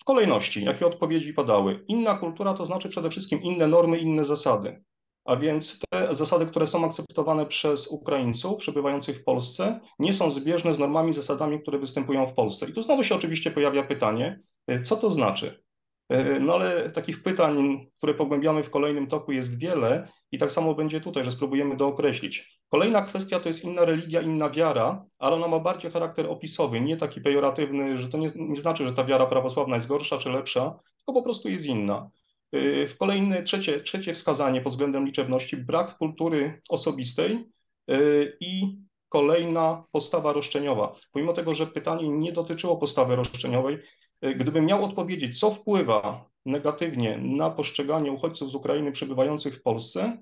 w 0.00 0.04
kolejności, 0.04 0.64
jakie 0.64 0.86
odpowiedzi 0.86 1.34
padały? 1.34 1.84
Inna 1.88 2.14
kultura 2.18 2.54
to 2.54 2.64
znaczy 2.64 2.88
przede 2.88 3.10
wszystkim 3.10 3.42
inne 3.42 3.68
normy, 3.68 3.98
inne 3.98 4.24
zasady. 4.24 4.82
A 5.24 5.36
więc 5.36 5.78
te 5.90 6.16
zasady, 6.16 6.46
które 6.46 6.66
są 6.66 6.84
akceptowane 6.84 7.46
przez 7.46 7.88
Ukraińców 7.88 8.58
przebywających 8.58 9.20
w 9.20 9.24
Polsce, 9.24 9.80
nie 9.98 10.12
są 10.12 10.30
zbieżne 10.30 10.74
z 10.74 10.78
normami, 10.78 11.14
zasadami, 11.14 11.60
które 11.62 11.78
występują 11.78 12.26
w 12.26 12.34
Polsce. 12.34 12.66
I 12.66 12.72
tu 12.72 12.82
znowu 12.82 13.04
się 13.04 13.14
oczywiście 13.14 13.50
pojawia 13.50 13.82
pytanie, 13.82 14.40
co 14.84 14.96
to 14.96 15.10
znaczy? 15.10 15.62
E, 16.10 16.40
no 16.40 16.54
ale 16.54 16.90
takich 16.90 17.22
pytań, 17.22 17.86
które 17.96 18.14
pogłębiamy 18.14 18.62
w 18.62 18.70
kolejnym 18.70 19.06
toku 19.06 19.32
jest 19.32 19.58
wiele 19.58 20.08
i 20.32 20.38
tak 20.38 20.50
samo 20.50 20.74
będzie 20.74 21.00
tutaj, 21.00 21.24
że 21.24 21.32
spróbujemy 21.32 21.76
dookreślić. 21.76 22.60
Kolejna 22.68 23.02
kwestia 23.02 23.40
to 23.40 23.48
jest 23.48 23.64
inna 23.64 23.84
religia, 23.84 24.20
inna 24.20 24.50
wiara, 24.50 25.04
ale 25.18 25.36
ona 25.36 25.48
ma 25.48 25.58
bardziej 25.58 25.90
charakter 25.90 26.26
opisowy, 26.30 26.80
nie 26.80 26.96
taki 26.96 27.20
pejoratywny, 27.20 27.98
że 27.98 28.08
to 28.08 28.18
nie, 28.18 28.32
nie 28.36 28.56
znaczy, 28.56 28.84
że 28.84 28.92
ta 28.92 29.04
wiara 29.04 29.26
prawosławna 29.26 29.74
jest 29.74 29.86
gorsza 29.86 30.18
czy 30.18 30.30
lepsza, 30.30 30.78
tylko 30.96 31.12
po 31.12 31.22
prostu 31.22 31.48
jest 31.48 31.64
inna. 31.64 32.10
E, 32.52 32.86
w 32.86 32.96
kolejne, 32.96 33.42
trzecie, 33.42 33.80
trzecie 33.80 34.14
wskazanie 34.14 34.60
pod 34.60 34.72
względem 34.72 35.06
liczebności, 35.06 35.56
brak 35.56 35.98
kultury 35.98 36.62
osobistej 36.68 37.44
e, 37.88 37.98
i 38.40 38.78
kolejna 39.08 39.84
postawa 39.92 40.32
roszczeniowa. 40.32 40.96
Pomimo 41.12 41.32
tego, 41.32 41.54
że 41.54 41.66
pytanie 41.66 42.08
nie 42.08 42.32
dotyczyło 42.32 42.76
postawy 42.76 43.16
roszczeniowej, 43.16 43.78
Gdybym 44.22 44.66
miał 44.66 44.84
odpowiedzieć, 44.84 45.40
co 45.40 45.50
wpływa 45.50 46.24
negatywnie 46.46 47.18
na 47.18 47.50
postrzeganie 47.50 48.12
uchodźców 48.12 48.50
z 48.50 48.54
Ukrainy 48.54 48.92
przebywających 48.92 49.56
w 49.56 49.62
Polsce, 49.62 50.18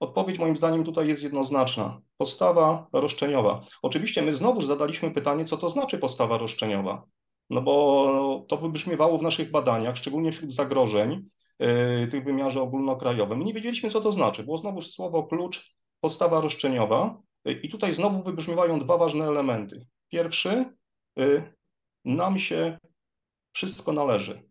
odpowiedź 0.00 0.38
moim 0.38 0.56
zdaniem 0.56 0.84
tutaj 0.84 1.08
jest 1.08 1.22
jednoznaczna. 1.22 2.00
Postawa 2.16 2.86
roszczeniowa. 2.92 3.60
Oczywiście 3.82 4.22
my 4.22 4.34
znowuż 4.34 4.66
zadaliśmy 4.66 5.10
pytanie, 5.10 5.44
co 5.44 5.56
to 5.56 5.70
znaczy 5.70 5.98
postawa 5.98 6.38
roszczeniowa. 6.38 7.04
No 7.50 7.62
bo 7.62 8.44
to 8.48 8.56
wybrzmiewało 8.56 9.18
w 9.18 9.22
naszych 9.22 9.50
badaniach, 9.50 9.96
szczególnie 9.96 10.32
wśród 10.32 10.52
zagrożeń 10.52 11.28
tych 12.10 12.22
w 12.22 12.24
wymiarze 12.24 12.62
ogólnokrajowym. 12.62 13.44
Nie 13.44 13.54
wiedzieliśmy, 13.54 13.90
co 13.90 14.00
to 14.00 14.12
znaczy. 14.12 14.42
Było 14.44 14.58
znowuż 14.58 14.90
słowo 14.90 15.22
klucz, 15.22 15.76
postawa 16.00 16.40
roszczeniowa. 16.40 17.18
Yy, 17.44 17.52
I 17.52 17.68
tutaj 17.68 17.94
znowu 17.94 18.22
wybrzmiewają 18.22 18.78
dwa 18.78 18.96
ważne 18.98 19.24
elementy. 19.24 19.86
Pierwszy, 20.08 20.64
yy, 21.16 21.52
nam 22.04 22.38
się 22.38 22.78
wszystko 23.52 23.92
należy. 23.92 24.42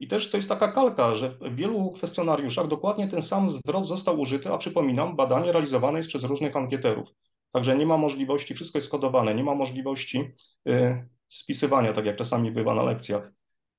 I 0.00 0.08
też 0.08 0.30
to 0.30 0.36
jest 0.36 0.48
taka 0.48 0.72
kalka, 0.72 1.14
że 1.14 1.30
w 1.30 1.54
wielu 1.54 1.90
kwestionariuszach 1.90 2.68
dokładnie 2.68 3.08
ten 3.08 3.22
sam 3.22 3.48
zwrot 3.48 3.86
został 3.86 4.20
użyty, 4.20 4.52
a 4.52 4.58
przypominam, 4.58 5.16
badanie 5.16 5.52
realizowane 5.52 5.98
jest 5.98 6.08
przez 6.08 6.24
różnych 6.24 6.56
ankieterów. 6.56 7.08
Także 7.52 7.76
nie 7.76 7.86
ma 7.86 7.96
możliwości, 7.96 8.54
wszystko 8.54 8.78
jest 8.78 8.88
skodowane, 8.88 9.34
nie 9.34 9.44
ma 9.44 9.54
możliwości 9.54 10.24
y, 10.68 11.08
spisywania, 11.28 11.92
tak 11.92 12.04
jak 12.04 12.16
czasami 12.16 12.50
bywa 12.50 12.74
na 12.74 12.82
lekcjach 12.82 13.32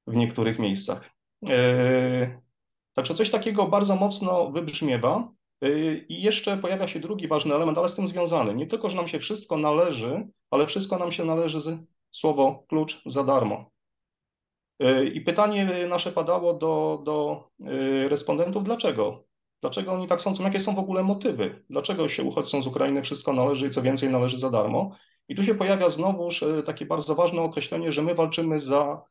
w 0.08 0.16
niektórych 0.16 0.60
miejscach. 0.60 1.10
Y, 1.44 2.42
także 2.94 3.16
coś 3.16 3.30
takiego 3.30 3.68
bardzo 3.68 3.96
mocno 3.96 4.52
wybrzmiewa. 4.52 5.32
Y, 5.64 6.06
I 6.10 6.22
jeszcze 6.22 6.58
pojawia 6.58 6.88
się 6.88 7.00
drugi 7.00 7.28
ważny 7.28 7.56
element, 7.56 7.78
ale 7.78 7.90
z 7.90 7.96
tym 7.96 8.08
związany. 8.08 8.56
Nie 8.56 8.68
tylko, 8.68 8.90
że 8.90 8.96
nam 8.96 9.08
się 9.08 9.20
wszystko 9.20 9.58
należy, 9.58 10.28
ale 10.52 10.68
wszystko 10.68 10.98
nam 10.98 11.12
się 11.12 11.24
należy 11.26 11.62
z 11.62 11.80
słowo 12.12 12.64
klucz 12.68 13.02
za 13.06 13.24
darmo. 13.24 13.72
E, 14.80 15.06
I 15.06 15.22
pytanie 15.22 15.88
nasze 15.90 16.12
padało 16.12 16.54
do, 16.54 17.02
do 17.06 17.48
respondentów, 18.10 18.64
dlaczego? 18.64 19.24
Dlaczego 19.62 19.94
oni 19.94 20.08
tak 20.08 20.22
sądzą? 20.22 20.44
Jakie 20.44 20.60
są 20.60 20.76
w 20.76 20.80
ogóle 20.80 21.04
motywy? 21.04 21.64
Dlaczego 21.70 22.08
się 22.08 22.24
uchodźcom 22.24 22.62
z 22.62 22.68
Ukrainy 22.68 23.02
wszystko 23.02 23.34
należy 23.34 23.68
i 23.68 23.72
co 23.72 23.82
więcej 23.82 24.10
należy 24.10 24.40
za 24.40 24.50
darmo? 24.50 24.96
I 25.28 25.36
tu 25.36 25.44
się 25.44 25.56
pojawia 25.56 25.90
znowuż 25.90 26.44
takie 26.66 26.86
bardzo 26.86 27.16
ważne 27.16 27.42
określenie, 27.42 27.92
że 27.92 28.02
my 28.02 28.16
walczymy 28.16 28.60
za 28.60 29.02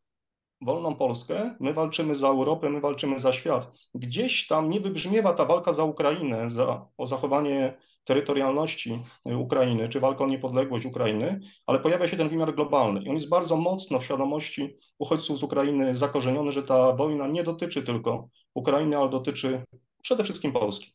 wolną 0.61 0.97
Polskę, 0.97 1.57
my 1.61 1.75
walczymy 1.75 2.16
za 2.16 2.29
Europę, 2.29 2.71
my 2.71 2.81
walczymy 2.81 3.18
za 3.18 3.33
świat. 3.33 3.73
Gdzieś 3.94 4.47
tam 4.47 4.71
nie 4.71 4.81
wybrzmiewa 4.81 5.33
ta 5.33 5.44
walka 5.44 5.73
za 5.73 5.85
Ukrainę, 5.85 6.51
za, 6.51 6.87
o 6.97 7.07
zachowanie 7.07 7.75
terytorialności 8.05 9.03
Ukrainy, 9.25 9.88
czy 9.88 10.01
walka 10.01 10.25
o 10.25 10.27
niepodległość 10.27 10.87
Ukrainy, 10.87 11.40
ale 11.66 11.79
pojawia 11.79 12.09
się 12.09 12.16
ten 12.16 12.29
wymiar 12.29 12.55
globalny 12.55 13.03
i 13.03 13.09
on 13.09 13.14
jest 13.14 13.29
bardzo 13.29 13.57
mocno 13.57 13.99
w 13.99 14.05
świadomości 14.05 14.77
uchodźców 14.99 15.38
z 15.38 15.42
Ukrainy 15.42 15.97
zakorzeniony, 15.97 16.53
że 16.53 16.62
ta 16.62 16.92
wojna 16.92 17.27
nie 17.27 17.44
dotyczy 17.44 17.83
tylko 17.83 18.29
Ukrainy, 18.55 18.99
ale 18.99 19.09
dotyczy 19.09 19.62
przede 20.03 20.25
wszystkim 20.25 20.53
Polski. 20.53 20.92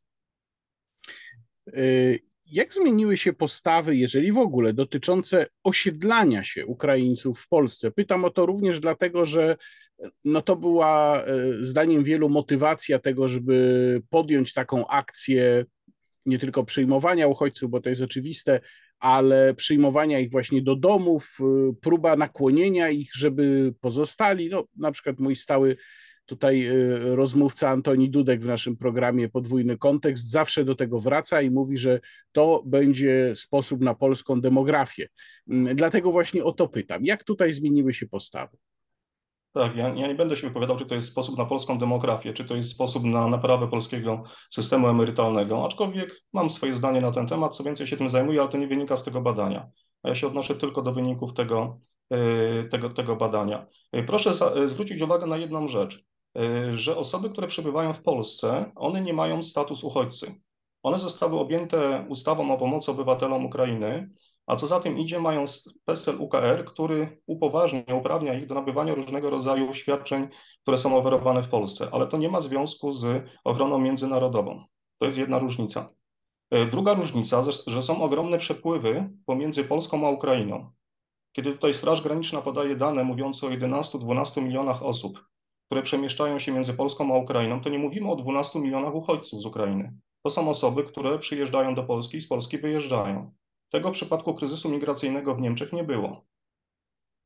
Jak 2.54 2.74
zmieniły 2.74 3.18
się 3.18 3.34
postawy, 3.34 3.96
jeżeli 3.96 4.32
w 4.32 4.38
ogóle, 4.38 4.74
dotyczące 4.74 5.46
osiedlania 5.64 6.44
się 6.44 6.66
Ukraińców 6.66 7.40
w 7.40 7.48
Polsce? 7.48 7.92
Pytam 7.92 8.26
o 8.26 8.30
to 8.30 8.46
również 8.46 8.80
dlatego, 8.80 9.26
że 9.26 9.58
no 10.26 10.42
to 10.42 10.56
była 10.56 11.24
y, 11.28 11.66
zdaniem 11.66 12.04
wielu 12.04 12.30
motywacja 12.30 13.00
tego, 13.00 13.30
żeby 13.30 14.02
podjąć 14.10 14.54
taką 14.54 14.88
akcję 14.88 15.66
nie 16.26 16.40
tylko 16.40 16.64
przyjmowania 16.64 17.28
uchodźców, 17.28 17.72
bo 17.72 17.82
to 17.82 17.90
jest 17.90 18.02
oczywiste, 18.02 18.60
ale 19.00 19.54
przyjmowania 19.54 20.20
ich 20.20 20.32
właśnie 20.32 20.62
do 20.62 20.76
domów, 20.76 21.38
y, 21.40 21.76
próba 21.82 22.16
nakłonienia 22.16 22.90
ich, 22.90 23.10
żeby 23.16 23.74
pozostali. 23.82 24.50
No, 24.50 24.64
na 24.78 24.92
przykład 24.92 25.20
mój 25.20 25.36
stały 25.36 25.78
tutaj 26.26 26.68
y, 26.68 27.16
rozmówca 27.16 27.70
Antoni 27.70 28.10
Dudek 28.10 28.42
w 28.42 28.48
naszym 28.48 28.78
programie 28.78 29.30
Podwójny 29.30 29.78
Kontekst 29.78 30.32
zawsze 30.32 30.66
do 30.66 30.76
tego 30.76 31.00
wraca 31.00 31.42
i 31.42 31.50
mówi, 31.50 31.78
że 31.78 32.00
to 32.32 32.64
będzie 32.66 33.36
sposób 33.36 33.82
na 33.82 33.96
polską 33.96 34.42
demografię. 34.42 35.08
Mm, 35.50 35.76
dlatego 35.76 36.12
właśnie 36.12 36.44
o 36.44 36.52
to 36.52 36.68
pytam. 36.68 37.06
Jak 37.06 37.24
tutaj 37.24 37.54
zmieniły 37.54 37.94
się 37.94 38.08
postawy? 38.08 38.58
Tak, 39.54 39.76
ja, 39.76 39.90
ja, 39.90 40.08
nie 40.08 40.16
będę 40.16 40.36
się 40.36 40.48
wypowiadał, 40.48 40.78
czy 40.78 40.86
to 40.86 40.96
jest 40.96 41.10
sposób 41.10 41.38
na 41.38 41.46
polską 41.46 41.78
demografię, 41.78 42.34
czy 42.34 42.46
to 42.46 42.56
jest 42.56 42.72
sposób 42.72 43.04
na 43.04 43.28
naprawę 43.28 43.68
polskiego 43.68 44.24
systemu 44.52 44.88
emerytalnego, 44.88 45.66
aczkolwiek 45.66 46.22
mam 46.34 46.50
swoje 46.50 46.76
zdanie 46.76 47.02
na 47.02 47.12
ten 47.12 47.28
temat, 47.28 47.56
co 47.56 47.64
więcej 47.64 47.88
się 47.88 47.98
tym 47.98 48.10
zajmuję, 48.10 48.42
ale 48.42 48.50
to 48.50 48.58
nie 48.58 48.68
wynika 48.68 48.98
z 48.98 49.04
tego 49.04 49.22
badania. 49.22 49.70
A 50.04 50.10
ja 50.10 50.16
się 50.16 50.28
odnoszę 50.28 50.56
tylko 50.56 50.82
do 50.82 50.94
wyników 50.94 51.34
tego, 51.34 51.80
y, 52.14 52.70
tego, 52.70 52.90
tego 52.90 53.16
badania. 53.16 53.68
Y, 53.96 54.04
proszę 54.04 54.34
za, 54.34 54.68
zwrócić 54.68 55.02
uwagę 55.02 55.26
na 55.26 55.38
jedną 55.38 55.68
rzecz, 55.68 56.04
że 56.72 56.98
osoby, 56.98 57.30
które 57.30 57.48
przebywają 57.48 57.94
w 57.94 58.02
Polsce, 58.02 58.72
one 58.76 59.02
nie 59.02 59.14
mają 59.14 59.44
status 59.44 59.84
uchodźcy. 59.84 60.36
One 60.84 61.00
zostały 61.00 61.40
objęte 61.40 62.06
ustawą 62.10 62.54
o 62.54 62.58
pomocy 62.58 62.92
obywatelom 62.92 63.46
Ukrainy, 63.46 64.10
a 64.48 64.56
co 64.56 64.68
za 64.68 64.80
tym 64.80 65.00
idzie, 65.00 65.20
mają 65.20 65.46
PESEL 65.86 66.22
UKR, 66.22 66.66
który 66.66 67.22
upoważnia, 67.28 67.96
uprawnia 67.96 68.34
ich 68.34 68.48
do 68.48 68.56
nabywania 68.56 68.96
różnego 68.96 69.30
rodzaju 69.30 69.74
świadczeń, 69.74 70.28
które 70.62 70.78
są 70.78 70.98
oferowane 70.98 71.44
w 71.44 71.50
Polsce, 71.50 71.88
ale 71.92 72.08
to 72.08 72.18
nie 72.18 72.30
ma 72.30 72.40
związku 72.40 72.92
z 72.92 73.26
ochroną 73.44 73.80
międzynarodową. 73.80 74.64
To 75.00 75.06
jest 75.06 75.18
jedna 75.18 75.40
różnica. 75.40 75.90
E, 76.52 76.66
druga 76.66 76.94
różnica, 76.94 77.44
że 77.68 77.84
są 77.84 78.02
ogromne 78.02 78.38
przepływy 78.38 79.10
pomiędzy 79.26 79.64
Polską 79.64 80.08
a 80.08 80.10
Ukrainą. 80.10 80.72
Kiedy 81.32 81.52
tutaj 81.54 81.74
Straż 81.74 82.02
Graniczna 82.02 82.42
podaje 82.42 82.76
dane 82.76 83.04
mówiące 83.04 83.48
o 83.48 83.50
11-12 83.50 84.42
milionach 84.42 84.84
osób, 84.84 85.20
które 85.74 85.84
przemieszczają 85.84 86.40
się 86.40 86.52
między 86.52 86.74
Polską 86.74 87.16
a 87.16 87.18
Ukrainą, 87.18 87.62
to 87.62 87.70
nie 87.70 87.80
mówimy 87.80 88.12
o 88.12 88.16
12 88.16 88.60
milionach 88.60 88.96
uchodźców 88.96 89.42
z 89.42 89.46
Ukrainy. 89.46 89.94
To 90.24 90.32
są 90.32 90.50
osoby, 90.50 90.84
które 90.84 91.20
przyjeżdżają 91.20 91.76
do 91.76 91.84
Polski 91.84 92.18
i 92.18 92.22
z 92.22 92.28
Polski 92.28 92.58
wyjeżdżają. 92.58 93.34
Tego 93.72 93.90
w 93.90 93.94
przypadku 93.94 94.34
kryzysu 94.34 94.70
migracyjnego 94.70 95.36
w 95.36 95.42
Niemczech 95.42 95.74
nie 95.74 95.84
było. 95.84 96.26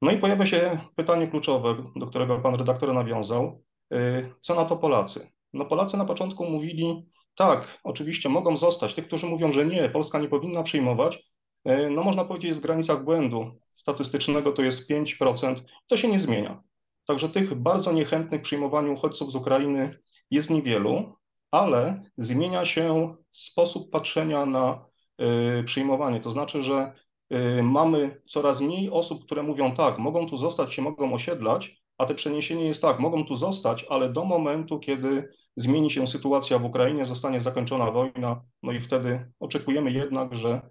No 0.01 0.11
i 0.11 0.17
pojawia 0.17 0.45
się 0.45 0.79
pytanie 0.95 1.27
kluczowe, 1.27 1.75
do 1.95 2.07
którego 2.07 2.39
pan 2.39 2.55
redaktor 2.55 2.93
nawiązał. 2.93 3.63
Y, 3.93 4.33
co 4.41 4.55
na 4.55 4.65
to 4.65 4.77
Polacy? 4.77 5.31
No 5.53 5.65
Polacy 5.65 5.97
na 5.97 6.05
początku 6.05 6.45
mówili, 6.45 7.05
tak, 7.35 7.79
oczywiście 7.83 8.29
mogą 8.29 8.57
zostać. 8.57 8.93
Tych, 8.93 9.07
którzy 9.07 9.27
mówią, 9.27 9.51
że 9.51 9.65
nie, 9.65 9.89
Polska 9.89 10.19
nie 10.19 10.29
powinna 10.29 10.63
przyjmować, 10.63 11.31
y, 11.69 11.89
no 11.89 12.03
można 12.03 12.25
powiedzieć, 12.25 12.47
jest 12.47 12.59
w 12.59 12.63
granicach 12.63 13.03
błędu 13.03 13.51
statystycznego, 13.71 14.51
to 14.51 14.61
jest 14.61 14.89
5%. 14.89 15.63
To 15.87 15.97
się 15.97 16.07
nie 16.07 16.19
zmienia. 16.19 16.66
Także 17.07 17.29
tych 17.29 17.55
bardzo 17.55 17.91
niechętnych 17.91 18.41
przyjmowaniu 18.41 18.93
uchodźców 18.93 19.31
z 19.31 19.35
Ukrainy 19.35 19.97
jest 20.31 20.49
niewielu, 20.49 21.15
ale 21.51 22.03
zmienia 22.17 22.65
się 22.65 23.15
sposób 23.31 23.91
patrzenia 23.91 24.45
na 24.45 24.87
Y, 25.21 25.63
przyjmowanie. 25.63 26.19
To 26.19 26.31
znaczy, 26.31 26.63
że 26.63 26.93
y, 27.33 27.63
mamy 27.63 28.21
coraz 28.29 28.61
mniej 28.61 28.89
osób, 28.89 29.25
które 29.25 29.43
mówią 29.43 29.75
tak, 29.75 29.99
mogą 29.99 30.29
tu 30.29 30.37
zostać, 30.37 30.73
się 30.73 30.81
mogą 30.81 31.13
osiedlać, 31.13 31.83
a 31.97 32.05
te 32.05 32.15
przeniesienie 32.15 32.65
jest 32.65 32.81
tak, 32.81 32.99
mogą 32.99 33.25
tu 33.25 33.35
zostać, 33.35 33.85
ale 33.89 34.09
do 34.09 34.25
momentu, 34.25 34.79
kiedy 34.79 35.29
zmieni 35.55 35.91
się 35.91 36.07
sytuacja 36.07 36.59
w 36.59 36.65
Ukrainie, 36.65 37.05
zostanie 37.05 37.41
zakończona 37.41 37.91
wojna, 37.91 38.41
no 38.63 38.71
i 38.71 38.79
wtedy 38.79 39.31
oczekujemy 39.39 39.91
jednak, 39.91 40.35
że, 40.35 40.69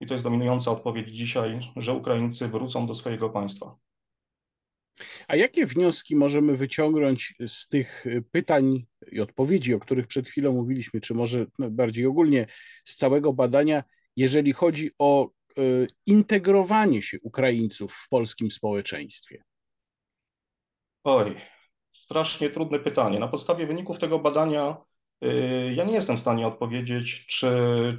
i 0.00 0.06
to 0.06 0.14
jest 0.14 0.24
dominująca 0.24 0.70
odpowiedź 0.70 1.08
dzisiaj, 1.08 1.60
że 1.76 1.92
Ukraińcy 1.92 2.48
wrócą 2.48 2.86
do 2.86 2.94
swojego 2.94 3.30
państwa. 3.30 3.76
A 5.28 5.36
jakie 5.36 5.66
wnioski 5.66 6.16
możemy 6.16 6.56
wyciągnąć 6.56 7.34
z 7.46 7.68
tych 7.68 8.04
pytań 8.30 8.86
i 9.12 9.20
odpowiedzi, 9.20 9.74
o 9.74 9.80
których 9.80 10.06
przed 10.06 10.28
chwilą 10.28 10.52
mówiliśmy, 10.52 11.00
czy 11.00 11.14
może 11.14 11.46
bardziej 11.58 12.06
ogólnie 12.06 12.46
z 12.84 12.96
całego 12.96 13.32
badania, 13.32 13.84
jeżeli 14.16 14.52
chodzi 14.52 14.90
o 14.98 15.30
y, 15.58 15.86
integrowanie 16.06 17.02
się 17.02 17.18
Ukraińców 17.22 17.92
w 17.92 18.08
polskim 18.08 18.50
społeczeństwie? 18.50 19.42
Oj, 21.04 21.36
strasznie 21.92 22.50
trudne 22.50 22.78
pytanie. 22.78 23.18
Na 23.18 23.28
podstawie 23.28 23.66
wyników 23.66 23.98
tego 23.98 24.18
badania 24.18 24.76
y, 25.24 25.74
ja 25.74 25.84
nie 25.84 25.94
jestem 25.94 26.16
w 26.16 26.20
stanie 26.20 26.46
odpowiedzieć, 26.46 27.26
czy, 27.26 27.50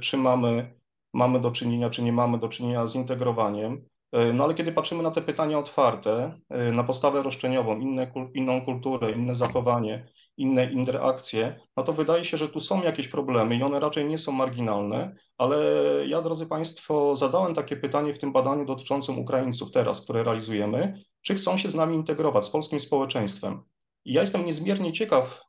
czy 0.02 0.16
mamy, 0.16 0.74
mamy 1.12 1.40
do 1.40 1.50
czynienia, 1.50 1.90
czy 1.90 2.02
nie 2.02 2.12
mamy 2.12 2.38
do 2.38 2.48
czynienia 2.48 2.86
z 2.86 2.94
integrowaniem. 2.94 3.88
E, 4.12 4.32
no 4.32 4.44
ale 4.44 4.54
kiedy 4.54 4.72
patrzymy 4.72 5.02
na 5.02 5.10
te 5.10 5.22
pytania 5.22 5.58
otwarte, 5.58 6.40
e, 6.48 6.72
na 6.72 6.84
postawę 6.84 7.22
roszczeniową, 7.22 7.80
inne, 7.80 8.12
inną 8.34 8.64
kulturę, 8.64 9.12
inne 9.12 9.34
zachowanie, 9.34 10.08
inne 10.36 10.72
interakcje, 10.72 11.60
no 11.76 11.82
to 11.82 11.92
wydaje 11.92 12.24
się, 12.24 12.36
że 12.36 12.48
tu 12.48 12.60
są 12.60 12.82
jakieś 12.82 13.08
problemy 13.08 13.56
i 13.56 13.62
one 13.62 13.80
raczej 13.80 14.06
nie 14.06 14.18
są 14.18 14.32
marginalne, 14.32 15.16
ale 15.38 15.56
ja, 16.06 16.22
drodzy 16.22 16.46
Państwo, 16.46 17.16
zadałem 17.16 17.54
takie 17.54 17.76
pytanie 17.76 18.14
w 18.14 18.18
tym 18.18 18.32
badaniu 18.32 18.64
dotyczącym 18.64 19.18
Ukraińców 19.18 19.72
teraz, 19.72 20.00
które 20.00 20.22
realizujemy, 20.22 21.02
czy 21.22 21.34
chcą 21.34 21.58
się 21.58 21.70
z 21.70 21.74
nami 21.74 21.96
integrować, 21.96 22.44
z 22.44 22.50
polskim 22.50 22.80
społeczeństwem. 22.80 23.62
I 24.04 24.12
ja 24.12 24.20
jestem 24.20 24.46
niezmiernie 24.46 24.92
ciekaw 24.92 25.40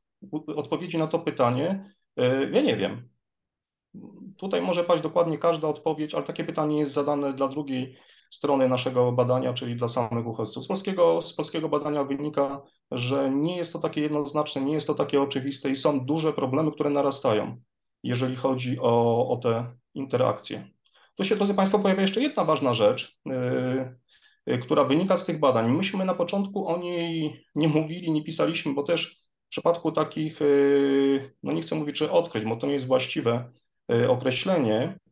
odpowiedzi 0.56 0.98
na 0.98 1.08
to 1.08 1.20
pytanie. 1.20 1.94
E, 2.18 2.50
ja 2.50 2.62
nie 2.62 2.78
wiem. 2.78 3.10
Tutaj 4.38 4.62
może 4.62 4.84
paść 4.84 5.04
dokładnie 5.04 5.38
każda 5.38 5.68
odpowiedź, 5.68 6.14
ale 6.16 6.24
takie 6.24 6.44
pytanie 6.44 6.80
jest 6.80 6.92
zadane 6.92 7.34
dla 7.34 7.48
drugiej 7.48 7.98
strony 8.30 8.70
naszego 8.70 9.12
badania, 9.12 9.54
czyli 9.54 9.76
dla 9.76 9.88
samych 9.88 10.28
uchodźców. 10.28 10.64
Z 10.64 10.68
polskiego, 10.68 11.22
z 11.22 11.34
polskiego 11.34 11.70
badania 11.70 12.04
wynika, 12.04 12.62
że 12.92 13.30
nie 13.30 13.58
jest 13.58 13.74
to 13.74 13.80
takie 13.80 14.02
jednoznaczne, 14.02 14.62
nie 14.62 14.74
jest 14.74 14.88
to 14.88 14.94
takie 14.94 15.22
oczywiste 15.22 15.70
i 15.70 15.76
są 15.76 16.06
duże 16.06 16.34
problemy, 16.34 16.72
które 16.72 16.90
narastają, 16.90 17.58
jeżeli 18.04 18.36
chodzi 18.36 18.80
o, 18.80 19.28
o 19.30 19.38
te 19.38 19.66
interakcje. 19.94 20.68
Tu 21.16 21.24
się, 21.24 21.36
drodzy 21.36 21.54
Państwo, 21.54 21.80
pojawia 21.80 22.02
jeszcze 22.02 22.22
jedna 22.22 22.46
ważna 22.46 22.74
rzecz, 22.74 23.18
yy, 24.46 24.58
która 24.58 24.84
wynika 24.84 25.18
z 25.18 25.26
tych 25.26 25.40
badań. 25.40 25.72
Myśmy 25.72 26.06
na 26.06 26.14
początku 26.14 26.68
o 26.68 26.78
niej 26.78 27.44
nie 27.56 27.68
mówili, 27.68 28.12
nie 28.12 28.24
pisaliśmy, 28.24 28.74
bo 28.74 28.84
też 28.84 29.28
w 29.46 29.50
przypadku 29.50 29.92
takich, 29.92 30.40
yy, 30.42 31.32
no 31.44 31.52
nie 31.52 31.62
chcę 31.62 31.76
mówić, 31.76 31.96
czy 31.96 32.12
odkryć, 32.12 32.46
bo 32.46 32.56
to 32.56 32.68
nie 32.68 32.74
jest 32.74 32.88
właściwe 32.88 33.52
yy, 33.90 34.10
określenie, 34.10 35.00
Yy, 35.00 35.07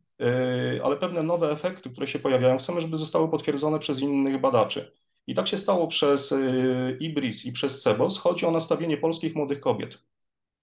ale 0.84 0.96
pewne 0.96 1.22
nowe 1.22 1.50
efekty, 1.50 1.90
które 1.90 2.06
się 2.06 2.18
pojawiają, 2.18 2.58
chcemy, 2.58 2.80
żeby 2.80 2.96
zostały 2.96 3.28
potwierdzone 3.30 3.78
przez 3.78 4.00
innych 4.00 4.40
badaczy. 4.40 4.92
I 5.26 5.34
tak 5.34 5.48
się 5.48 5.58
stało 5.58 5.86
przez 5.86 6.30
yy, 6.30 6.96
IBRIS 7.00 7.44
i 7.44 7.52
przez 7.52 7.82
CEBOS. 7.82 8.18
Chodzi 8.18 8.46
o 8.46 8.50
nastawienie 8.50 8.96
polskich 8.96 9.34
młodych 9.34 9.60
kobiet 9.60 9.98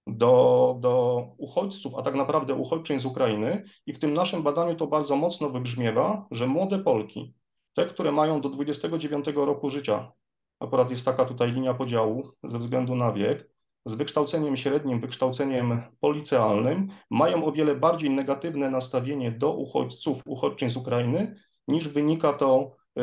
do, 0.08 0.76
do 0.80 1.26
uchodźców, 1.38 1.96
a 1.96 2.02
tak 2.02 2.16
naprawdę 2.16 2.54
uchodźczyń 2.54 3.00
z 3.00 3.06
Ukrainy. 3.06 3.63
I 3.86 3.94
w 3.94 4.00
tym 4.00 4.13
naszym 4.13 4.44
badaniu 4.44 4.76
to 4.76 4.88
bardzo 4.88 5.16
mocno 5.16 5.50
wybrzmiewa, 5.50 6.28
że 6.32 6.48
młode 6.48 6.80
Polki, 6.80 7.36
te, 7.74 7.86
które 7.86 8.12
mają 8.12 8.42
do 8.42 8.50
29 8.50 9.26
roku 9.36 9.70
życia, 9.70 10.12
akurat 10.60 10.92
jest 10.92 11.06
taka 11.06 11.26
tutaj 11.26 11.52
linia 11.52 11.74
podziału 11.74 12.32
ze 12.44 12.60
względu 12.60 12.96
na 12.96 13.12
wiek, 13.12 13.53
z 13.86 13.96
wykształceniem 13.96 14.58
średnim, 14.58 15.00
wykształceniem 15.00 15.82
policealnym 16.00 16.88
mają 17.10 17.46
o 17.46 17.52
wiele 17.52 17.76
bardziej 17.76 18.10
negatywne 18.10 18.72
nastawienie 18.72 19.32
do 19.32 19.54
uchodźców, 19.54 20.22
uchodźczyń 20.26 20.69
z 20.69 20.78
Ukrainy, 20.78 21.36
niż 21.67 21.88
wynika 21.88 22.34
to, 22.34 22.76
y, 23.00 23.02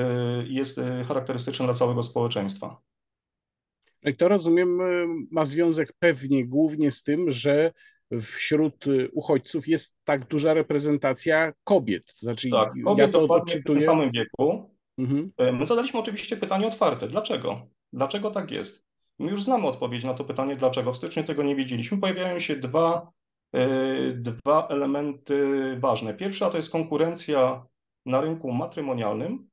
jest 0.49 0.79
y, 0.79 1.05
charakterystyczne 1.05 1.66
dla 1.66 1.75
całego 1.75 2.03
społeczeństwa. 2.03 2.81
No 4.03 4.11
I 4.11 4.16
to 4.16 4.29
rozumiem, 4.29 4.81
y, 4.81 5.07
ma 5.31 5.45
związek 5.45 5.93
pewnie 5.99 6.47
głównie 6.47 6.90
z 6.90 7.03
tym, 7.03 7.31
że 7.31 7.73
wśród 8.23 8.85
uchodźców 9.12 9.69
jest 9.69 9.97
tak 10.05 10.27
duża 10.27 10.55
reprezentacja 10.55 11.53
kobiet. 11.64 12.12
Znaczy, 12.16 12.51
tak, 12.51 12.73
kobiet 12.85 13.07
ja 13.07 13.12
to 13.12 13.29
odczytuję... 13.29 13.79
w 13.79 13.83
tym 13.83 13.90
samym 13.90 14.11
wieku. 14.11 14.71
Mhm. 14.99 15.33
My 15.59 15.66
zadaliśmy 15.66 16.01
oczywiście 16.01 16.37
pytanie 16.37 16.66
otwarte. 16.66 17.09
Dlaczego? 17.09 17.66
Dlaczego 17.93 18.31
tak 18.31 18.51
jest? 18.51 18.89
My 19.20 19.30
już 19.30 19.44
znamy 19.44 19.66
odpowiedź 19.66 20.04
na 20.04 20.14
to 20.14 20.24
pytanie, 20.24 20.56
dlaczego. 20.56 20.92
W 20.92 20.96
styczniu 20.96 21.24
tego 21.24 21.42
nie 21.42 21.56
wiedzieliśmy. 21.56 21.98
Pojawiają 21.98 22.38
się 22.38 22.56
dwa, 22.56 23.12
yy, 23.52 24.14
dwa 24.16 24.68
elementy 24.68 25.76
ważne. 25.80 26.14
Pierwsza 26.14 26.50
to 26.50 26.56
jest 26.56 26.72
konkurencja 26.72 27.66
na 28.06 28.20
rynku 28.20 28.52
matrymonialnym, 28.52 29.48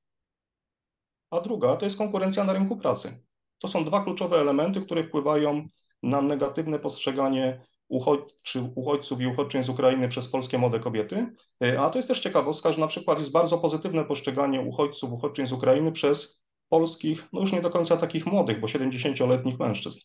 a 1.31 1.41
druga 1.41 1.75
to 1.75 1.85
jest 1.85 1.97
konkurencja 1.97 2.43
na 2.43 2.53
rynku 2.53 2.77
pracy. 2.77 3.23
To 3.59 3.67
są 3.67 3.85
dwa 3.85 4.03
kluczowe 4.03 4.37
elementy, 4.37 4.81
które 4.81 5.03
wpływają 5.03 5.67
na 6.03 6.21
negatywne 6.21 6.79
postrzeganie 6.79 7.65
uchodźczy, 7.87 8.71
uchodźców 8.75 9.21
i 9.21 9.27
uchodźczyń 9.27 9.63
z 9.63 9.69
Ukrainy 9.69 10.07
przez 10.07 10.27
polskie 10.27 10.57
młode 10.57 10.79
kobiety. 10.79 11.35
E, 11.63 11.79
a 11.81 11.89
to 11.89 11.99
jest 11.99 12.07
też 12.07 12.19
ciekawostka, 12.19 12.71
że 12.71 12.81
na 12.81 12.87
przykład 12.87 13.19
jest 13.19 13.31
bardzo 13.31 13.57
pozytywne 13.57 14.05
postrzeganie 14.05 14.61
uchodźców, 14.61 15.11
uchodźczyń 15.11 15.47
z 15.47 15.51
Ukrainy 15.51 15.91
przez 15.91 16.41
polskich, 16.69 17.23
no 17.33 17.41
już 17.41 17.51
nie 17.51 17.61
do 17.61 17.69
końca 17.69 17.97
takich 17.97 18.25
młodych, 18.25 18.59
bo 18.59 18.67
70-letnich 18.67 19.59
mężczyzn. 19.59 19.99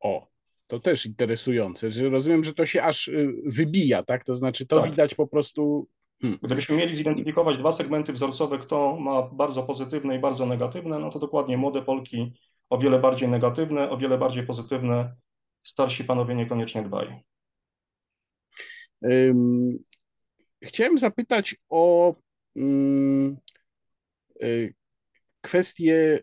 O, 0.00 0.26
to 0.66 0.80
też 0.80 1.06
interesujące. 1.06 1.88
Rozumiem, 2.10 2.44
że 2.44 2.54
to 2.54 2.66
się 2.66 2.82
aż 2.82 3.08
y, 3.08 3.34
wybija, 3.44 4.02
tak? 4.02 4.24
To 4.24 4.34
znaczy 4.34 4.66
to 4.66 4.80
tak. 4.80 4.90
widać 4.90 5.14
po 5.14 5.26
prostu. 5.26 5.88
Hmm. 6.20 6.38
Gdybyśmy 6.42 6.76
mieli 6.76 6.96
zidentyfikować 6.96 7.58
dwa 7.58 7.72
segmenty 7.72 8.12
wzorcowe, 8.12 8.58
kto 8.58 8.96
ma 8.96 9.22
bardzo 9.22 9.62
pozytywne 9.62 10.16
i 10.16 10.18
bardzo 10.18 10.46
negatywne, 10.46 10.98
no 10.98 11.10
to 11.10 11.18
dokładnie 11.18 11.56
młode 11.56 11.82
Polki 11.82 12.32
o 12.70 12.78
wiele 12.78 12.98
bardziej 12.98 13.28
negatywne, 13.28 13.90
o 13.90 13.98
wiele 13.98 14.18
bardziej 14.18 14.46
pozytywne 14.46 15.16
starsi 15.62 16.04
panowie 16.04 16.34
niekoniecznie 16.34 16.82
dbali. 16.82 17.14
Chciałem 20.62 20.98
zapytać 20.98 21.56
o 21.68 22.14
mm, 22.56 23.36
y, 24.42 24.74
kwestię 25.46 26.18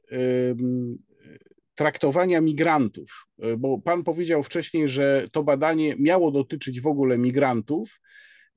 traktowania 1.76 2.42
migrantów, 2.42 3.28
bo 3.58 3.82
pan 3.82 4.04
powiedział 4.04 4.44
wcześniej, 4.44 4.88
że 4.88 5.28
to 5.32 5.44
badanie 5.44 5.96
miało 6.00 6.32
dotyczyć 6.32 6.82
w 6.82 6.88
ogóle 6.88 7.18
migrantów. 7.18 8.00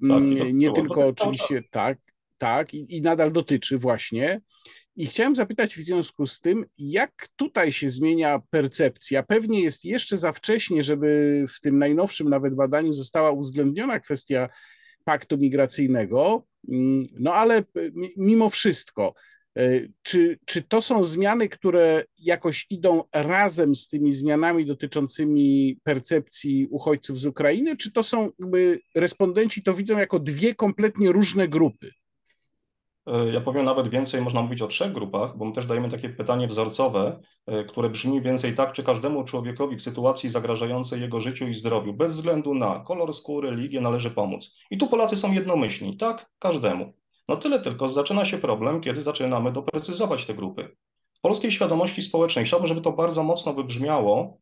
Tak, 0.09 0.23
nie 0.53 0.73
tylko 0.73 1.07
oczywiście 1.07 1.63
tak, 1.71 1.99
tak, 2.39 2.75
i, 2.75 2.97
i 2.97 3.03
nadal 3.03 3.33
dotyczy 3.33 3.79
właśnie. 3.79 4.41
I 4.97 5.07
chciałem 5.07 5.37
zapytać 5.37 5.77
w 5.77 5.81
związku 5.81 6.27
z 6.27 6.41
tym, 6.41 6.65
jak 6.79 7.29
tutaj 7.37 7.73
się 7.73 7.91
zmienia 7.91 8.43
percepcja? 8.51 9.23
Pewnie 9.23 9.61
jest 9.61 9.85
jeszcze 9.85 10.17
za 10.17 10.33
wcześnie, 10.33 10.83
żeby 10.83 11.45
w 11.49 11.61
tym 11.61 11.79
najnowszym 11.79 12.29
nawet 12.29 12.55
badaniu 12.55 12.93
została 12.93 13.31
uwzględniona 13.31 14.01
kwestia 14.01 14.49
paktu 15.05 15.39
migracyjnego, 15.39 16.47
mm, 16.69 17.07
no 17.13 17.35
ale 17.35 17.65
mimo 18.17 18.51
wszystko, 18.51 19.15
e, 19.15 19.36
czy, 20.03 20.39
czy 20.45 20.63
to 20.63 20.83
są 20.83 21.05
zmiany, 21.05 21.49
które 21.49 22.05
jakoś 22.19 22.67
idą 22.71 23.03
razem 23.13 23.75
z 23.75 23.89
tymi 23.89 24.13
zmianami 24.13 24.67
dotyczącymi 24.67 25.79
percepcji 25.83 26.67
uchodźców 26.71 27.21
z 27.21 27.27
Ukrainy, 27.27 27.77
czy 27.77 27.93
to 27.93 28.03
są 28.03 28.29
jakby 28.39 28.81
respondenci 28.95 29.63
to 29.63 29.75
widzą 29.75 29.99
jako 29.99 30.19
dwie 30.19 30.55
kompletnie 30.55 31.13
różne 31.13 31.49
grupy? 31.49 31.91
E, 33.07 33.33
ja 33.33 33.41
powiem 33.41 33.65
nawet 33.65 33.89
więcej, 33.89 34.23
można 34.23 34.43
mówić 34.43 34.63
o 34.63 34.69
trzech 34.69 34.93
grupach, 34.93 35.37
bo 35.37 35.45
my 35.45 35.53
też 35.53 35.67
dajemy 35.67 35.91
takie 35.91 36.09
pytanie 36.09 36.49
wzorcowe, 36.49 37.21
e, 37.47 37.65
które 37.65 37.91
brzmi 37.91 38.23
więcej 38.23 38.55
tak, 38.55 38.73
czy 38.73 38.83
każdemu 38.83 39.25
człowiekowi 39.25 39.77
w 39.77 39.83
sytuacji 39.83 40.31
zagrażającej 40.31 41.01
jego 41.01 41.21
życiu 41.21 41.49
i 41.49 41.55
zdrowiu, 41.55 41.93
bez 41.93 42.17
względu 42.17 42.55
na 42.55 42.81
kolor 42.87 43.15
skóry, 43.15 43.51
religię, 43.51 43.81
należy 43.81 44.11
pomóc. 44.11 44.57
I 44.71 44.79
tu 44.79 44.87
Polacy 44.87 45.17
są 45.17 45.33
jednomyślni, 45.33 45.97
tak, 45.97 46.31
każdemu. 46.39 46.93
No 47.29 47.37
tyle 47.37 47.61
tylko, 47.61 47.89
zaczyna 47.89 48.25
się 48.25 48.39
problem, 48.39 48.81
kiedy 48.81 49.03
zaczynamy 49.03 49.53
doprecyzować 49.53 50.27
te 50.27 50.35
grupy. 50.35 50.77
W 51.15 51.21
polskiej 51.21 51.53
świadomości 51.53 52.03
społecznej 52.03 52.45
chciałbym, 52.45 52.69
żeby 52.69 52.81
to 52.81 52.93
bardzo 52.93 53.23
mocno 53.23 53.53
wybrzmiało, 53.53 54.39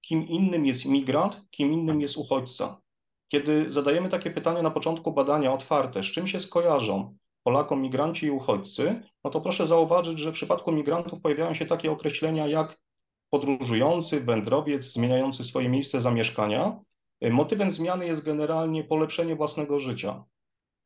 kim 0.00 0.28
innym 0.28 0.66
jest 0.66 0.84
migrant, 0.84 1.42
kim 1.50 1.72
innym 1.72 2.00
jest 2.00 2.16
uchodźca. 2.16 2.80
Kiedy 3.28 3.72
zadajemy 3.72 4.08
takie 4.08 4.30
pytanie 4.30 4.62
na 4.62 4.70
początku 4.70 5.12
badania 5.12 5.52
otwarte, 5.52 6.02
z 6.02 6.06
czym 6.06 6.26
się 6.26 6.40
skojarzą, 6.40 7.16
Polakom 7.46 7.82
migranci 7.82 8.26
i 8.26 8.30
uchodźcy, 8.30 9.02
no 9.24 9.30
to 9.30 9.40
proszę 9.40 9.66
zauważyć, 9.66 10.18
że 10.18 10.30
w 10.30 10.34
przypadku 10.34 10.72
migrantów 10.72 11.20
pojawiają 11.20 11.54
się 11.54 11.66
takie 11.66 11.92
określenia 11.92 12.46
jak 12.46 12.78
podróżujący, 13.30 14.20
wędrowiec, 14.20 14.84
zmieniający 14.84 15.44
swoje 15.44 15.68
miejsce 15.68 16.00
zamieszkania. 16.00 16.80
Motywem 17.30 17.70
zmiany 17.70 18.06
jest 18.06 18.24
generalnie 18.24 18.84
polepszenie 18.84 19.36
własnego 19.36 19.80
życia. 19.80 20.24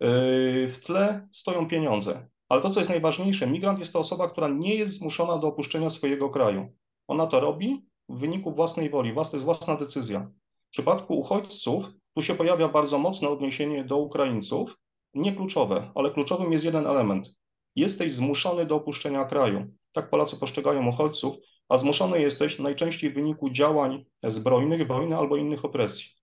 W 0.00 0.76
tle 0.84 1.28
stoją 1.32 1.68
pieniądze. 1.68 2.28
Ale 2.48 2.62
to, 2.62 2.70
co 2.70 2.80
jest 2.80 2.90
najważniejsze, 2.90 3.46
migrant 3.46 3.78
jest 3.78 3.92
to 3.92 3.98
osoba, 3.98 4.28
która 4.28 4.48
nie 4.48 4.74
jest 4.74 4.92
zmuszona 4.92 5.38
do 5.38 5.48
opuszczenia 5.48 5.90
swojego 5.90 6.30
kraju. 6.30 6.72
Ona 7.08 7.26
to 7.26 7.40
robi 7.40 7.86
w 8.08 8.18
wyniku 8.18 8.54
własnej 8.54 8.90
woli, 8.90 9.14
to 9.14 9.30
jest 9.32 9.44
własna 9.44 9.76
decyzja. 9.76 10.30
W 10.68 10.70
przypadku 10.70 11.18
uchodźców 11.18 11.84
tu 12.14 12.22
się 12.22 12.34
pojawia 12.34 12.68
bardzo 12.68 12.98
mocne 12.98 13.28
odniesienie 13.28 13.84
do 13.84 13.96
Ukraińców, 13.96 14.78
nie 15.14 15.32
kluczowe, 15.32 15.92
ale 15.94 16.10
kluczowym 16.10 16.52
jest 16.52 16.64
jeden 16.64 16.86
element. 16.86 17.28
Jesteś 17.76 18.12
zmuszony 18.12 18.66
do 18.66 18.76
opuszczenia 18.76 19.24
kraju. 19.24 19.66
Tak 19.92 20.10
Polacy 20.10 20.36
postrzegają 20.36 20.88
uchodźców, 20.88 21.36
a 21.68 21.76
zmuszony 21.76 22.20
jesteś 22.20 22.58
najczęściej 22.58 23.10
w 23.10 23.14
wyniku 23.14 23.50
działań 23.50 24.04
zbrojnych, 24.22 24.86
wojny 24.86 25.16
albo 25.16 25.36
innych 25.36 25.64
opresji. 25.64 26.19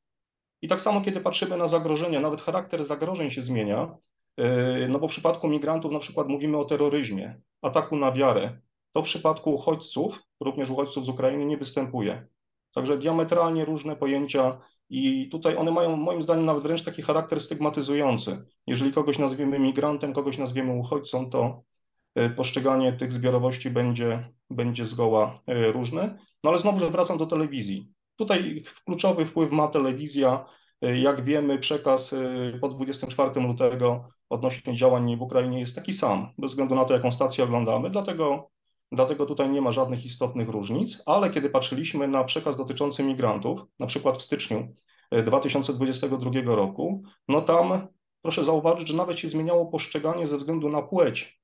I 0.61 0.67
tak 0.67 0.81
samo, 0.81 1.01
kiedy 1.01 1.21
patrzymy 1.21 1.57
na 1.57 1.67
zagrożenia, 1.67 2.19
nawet 2.19 2.41
charakter 2.41 2.85
zagrożeń 2.85 3.31
się 3.31 3.41
zmienia, 3.41 3.97
yy, 4.37 4.45
no 4.89 4.99
bo 4.99 5.07
w 5.07 5.11
przypadku 5.11 5.47
migrantów 5.47 5.91
na 5.91 5.99
przykład 5.99 6.27
mówimy 6.27 6.57
o 6.57 6.65
terroryzmie, 6.65 7.41
ataku 7.61 7.95
na 7.95 8.11
wiarę. 8.11 8.59
To 8.93 9.01
w 9.01 9.05
przypadku 9.05 9.53
uchodźców, 9.53 10.19
również 10.39 10.69
uchodźców 10.69 11.05
z 11.05 11.09
Ukrainy, 11.09 11.45
nie 11.45 11.57
występuje. 11.57 12.27
Także 12.73 12.97
diametralnie 12.97 13.65
różne 13.65 13.95
pojęcia 13.95 14.61
i 14.89 15.29
tutaj 15.29 15.57
one 15.57 15.71
mają 15.71 15.95
moim 15.95 16.23
zdaniem 16.23 16.45
nawet 16.45 16.63
wręcz 16.63 16.83
taki 16.83 17.01
charakter 17.01 17.41
stygmatyzujący. 17.41 18.45
Jeżeli 18.67 18.93
kogoś 18.93 19.19
nazwiemy 19.19 19.59
migrantem, 19.59 20.13
kogoś 20.13 20.37
nazwiemy 20.37 20.73
uchodźcą, 20.73 21.29
to 21.29 21.63
e, 22.15 22.29
postrzeganie 22.29 22.93
tych 22.93 23.13
zbiorowości 23.13 23.69
będzie, 23.69 24.29
będzie 24.49 24.85
zgoła 24.85 25.35
e, 25.47 25.71
różne. 25.71 26.17
No 26.43 26.49
ale 26.49 26.59
znowu 26.59 26.89
wracam 26.89 27.17
do 27.17 27.25
telewizji. 27.25 27.96
Tutaj 28.17 28.63
kluczowy 28.85 29.25
wpływ 29.25 29.51
ma 29.51 29.67
telewizja. 29.67 30.45
E, 30.81 30.99
jak 30.99 31.23
wiemy, 31.23 31.57
przekaz 31.57 32.15
po 32.61 32.69
24 32.69 33.41
lutego 33.41 34.09
odnośnie 34.29 34.75
działań 34.75 35.17
w 35.17 35.21
Ukrainie 35.21 35.59
jest 35.59 35.75
taki 35.75 35.93
sam, 35.93 36.33
bez 36.37 36.51
względu 36.51 36.75
na 36.75 36.85
to, 36.85 36.93
jaką 36.93 37.11
stację 37.11 37.43
oglądamy. 37.43 37.89
Dlatego 37.89 38.49
Dlatego 38.91 39.25
tutaj 39.25 39.49
nie 39.49 39.61
ma 39.61 39.71
żadnych 39.71 40.05
istotnych 40.05 40.49
różnic, 40.49 41.03
ale 41.05 41.29
kiedy 41.29 41.49
patrzyliśmy 41.49 42.07
na 42.07 42.23
przekaz 42.23 42.57
dotyczący 42.57 43.03
migrantów, 43.03 43.61
na 43.79 43.87
przykład 43.87 44.17
w 44.17 44.21
styczniu 44.21 44.75
2022 45.25 46.39
e, 46.39 46.43
roku, 46.43 47.03
no 47.27 47.41
tam 47.41 47.87
proszę 48.21 48.43
zauważyć, 48.43 48.87
że 48.87 48.97
nawet 48.97 49.19
się 49.19 49.29
zmieniało 49.29 49.65
postrzeganie 49.65 50.27
ze 50.27 50.37
względu 50.37 50.69
na 50.69 50.81
płeć 50.81 51.41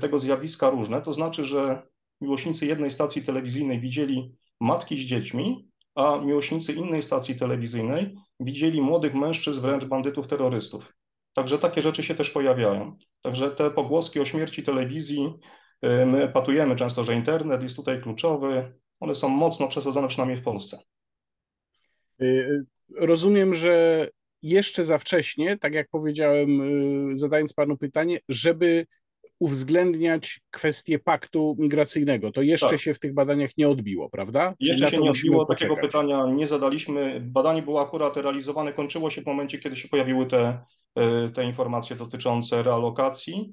tego 0.00 0.18
zjawiska 0.18 0.70
różne. 0.70 1.02
To 1.02 1.12
znaczy, 1.12 1.44
że 1.44 1.82
miłośnicy 2.20 2.66
jednej 2.66 2.90
stacji 2.90 3.22
telewizyjnej 3.22 3.80
widzieli 3.80 4.36
matki 4.60 4.98
z 4.98 5.00
dziećmi, 5.00 5.65
a 5.96 6.16
miłośnicy 6.16 6.72
innej 6.72 7.02
stacji 7.02 7.36
telewizyjnej 7.36 8.14
widzieli 8.40 8.80
młodych 8.80 9.14
mężczyzn, 9.14 9.60
wręcz 9.60 9.84
bandytów, 9.84 10.28
terrorystów. 10.28 10.92
Także 11.32 11.58
takie 11.58 11.82
rzeczy 11.82 12.02
się 12.02 12.14
też 12.14 12.30
pojawiają. 12.30 12.96
Także 13.22 13.50
te 13.50 13.70
pogłoski 13.70 14.20
o 14.20 14.24
śmierci 14.24 14.62
telewizji 14.62 15.34
Y, 15.84 16.06
my 16.06 16.28
patujemy 16.28 16.76
często, 16.76 17.04
że 17.04 17.14
internet 17.14 17.62
jest 17.62 17.76
tutaj 17.76 18.02
kluczowy. 18.02 18.72
One 19.00 19.14
są 19.14 19.28
mocno 19.28 19.68
przesadzone, 19.68 20.08
przynajmniej 20.08 20.40
w 20.40 20.44
Polsce. 20.44 20.78
Y, 22.22 22.64
rozumiem, 22.96 23.54
że 23.54 24.08
jeszcze 24.42 24.84
za 24.84 24.98
wcześnie, 24.98 25.58
tak 25.58 25.74
jak 25.74 25.88
powiedziałem, 25.88 26.60
y, 26.60 27.16
zadając 27.16 27.52
panu 27.52 27.76
pytanie, 27.76 28.18
żeby 28.28 28.86
uwzględniać 29.38 30.40
kwestię 30.50 30.98
paktu 30.98 31.56
migracyjnego. 31.58 32.32
To 32.32 32.42
jeszcze 32.42 32.68
tak. 32.68 32.80
się 32.80 32.94
w 32.94 32.98
tych 32.98 33.14
badaniach 33.14 33.50
nie 33.58 33.68
odbiło, 33.68 34.10
prawda? 34.10 34.54
Jeszcze 34.60 34.90
się 34.90 34.98
nie 34.98 35.10
odbiło, 35.10 35.46
poczekać. 35.46 35.76
takiego 35.76 35.88
pytania 35.88 36.26
nie 36.26 36.46
zadaliśmy. 36.46 37.20
Badanie 37.20 37.62
było 37.62 37.80
akurat 37.80 38.16
realizowane, 38.16 38.72
kończyło 38.72 39.10
się 39.10 39.22
w 39.22 39.26
momencie, 39.26 39.58
kiedy 39.58 39.76
się 39.76 39.88
pojawiły 39.88 40.26
te, 40.26 40.58
te 41.34 41.44
informacje 41.44 41.96
dotyczące 41.96 42.62
realokacji. 42.62 43.52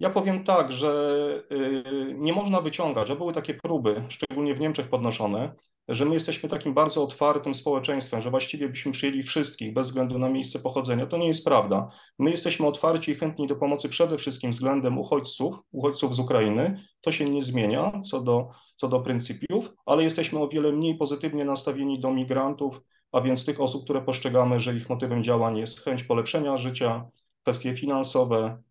Ja 0.00 0.10
powiem 0.10 0.44
tak, 0.44 0.72
że 0.72 1.42
y, 1.52 2.14
nie 2.14 2.32
można 2.32 2.60
wyciągać, 2.60 3.10
a 3.10 3.16
były 3.16 3.32
takie 3.32 3.54
próby, 3.54 4.04
szczególnie 4.08 4.54
w 4.54 4.60
Niemczech 4.60 4.88
podnoszone, 4.88 5.54
że 5.88 6.04
my 6.04 6.14
jesteśmy 6.14 6.48
takim 6.48 6.74
bardzo 6.74 7.02
otwartym 7.02 7.54
społeczeństwem, 7.54 8.20
że 8.20 8.30
właściwie 8.30 8.68
byśmy 8.68 8.92
przyjęli 8.92 9.22
wszystkich 9.22 9.74
bez 9.74 9.86
względu 9.86 10.18
na 10.18 10.28
miejsce 10.28 10.58
pochodzenia. 10.58 11.06
To 11.06 11.16
nie 11.16 11.26
jest 11.26 11.44
prawda. 11.44 11.90
My 12.18 12.30
jesteśmy 12.30 12.66
otwarci 12.66 13.12
i 13.12 13.14
chętni 13.14 13.46
do 13.46 13.56
pomocy 13.56 13.88
przede 13.88 14.18
wszystkim 14.18 14.50
względem 14.50 14.98
uchodźców, 14.98 15.56
uchodźców 15.72 16.14
z 16.14 16.18
Ukrainy. 16.18 16.84
To 17.00 17.12
się 17.12 17.30
nie 17.30 17.42
zmienia 17.42 18.02
co 18.10 18.20
do, 18.20 18.50
co 18.76 18.88
do 18.88 19.00
pryncypiów, 19.00 19.72
ale 19.86 20.04
jesteśmy 20.04 20.38
o 20.38 20.48
wiele 20.48 20.72
mniej 20.72 20.94
pozytywnie 20.94 21.44
nastawieni 21.44 22.00
do 22.00 22.12
migrantów, 22.12 22.80
a 23.12 23.20
więc 23.20 23.44
tych 23.44 23.60
osób, 23.60 23.84
które 23.84 24.02
postrzegamy, 24.02 24.60
że 24.60 24.76
ich 24.76 24.88
motywem 24.88 25.24
działań 25.24 25.58
jest 25.58 25.80
chęć 25.80 26.04
polepszenia 26.04 26.56
życia, 26.56 27.08
kwestie 27.42 27.76
finansowe, 27.76 28.62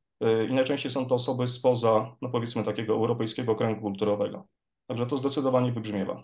i 0.49 0.53
najczęściej 0.53 0.91
są 0.91 1.05
to 1.05 1.15
osoby 1.15 1.47
spoza, 1.47 2.15
no 2.21 2.29
powiedzmy, 2.29 2.63
takiego 2.63 2.93
europejskiego 2.93 3.55
kręgu 3.55 3.81
kulturowego. 3.81 4.47
Także 4.87 5.05
to 5.05 5.17
zdecydowanie 5.17 5.71
wybrzmiewa. 5.71 6.23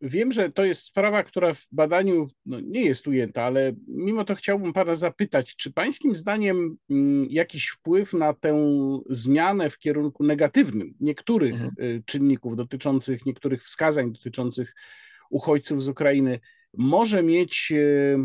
Wiem, 0.00 0.32
że 0.32 0.50
to 0.50 0.64
jest 0.64 0.82
sprawa, 0.82 1.22
która 1.22 1.54
w 1.54 1.66
badaniu 1.72 2.28
no, 2.46 2.60
nie 2.60 2.84
jest 2.84 3.06
ujęta, 3.06 3.42
ale 3.42 3.72
mimo 3.88 4.24
to 4.24 4.34
chciałbym 4.34 4.72
Pana 4.72 4.96
zapytać, 4.96 5.56
czy 5.56 5.72
Pańskim 5.72 6.14
zdaniem 6.14 6.76
mm, 6.90 7.26
jakiś 7.30 7.68
wpływ 7.68 8.12
na 8.12 8.34
tę 8.34 8.58
zmianę 9.10 9.70
w 9.70 9.78
kierunku 9.78 10.24
negatywnym 10.24 10.94
niektórych 11.00 11.52
mhm. 11.52 11.72
Y, 11.80 12.02
czynników 12.06 12.56
dotyczących, 12.56 13.26
niektórych 13.26 13.62
wskazań 13.62 14.12
dotyczących 14.12 14.74
uchodźców 15.30 15.82
z 15.82 15.88
Ukrainy 15.88 16.40
może 16.76 17.22
mieć, 17.22 17.72
y, 17.72 18.18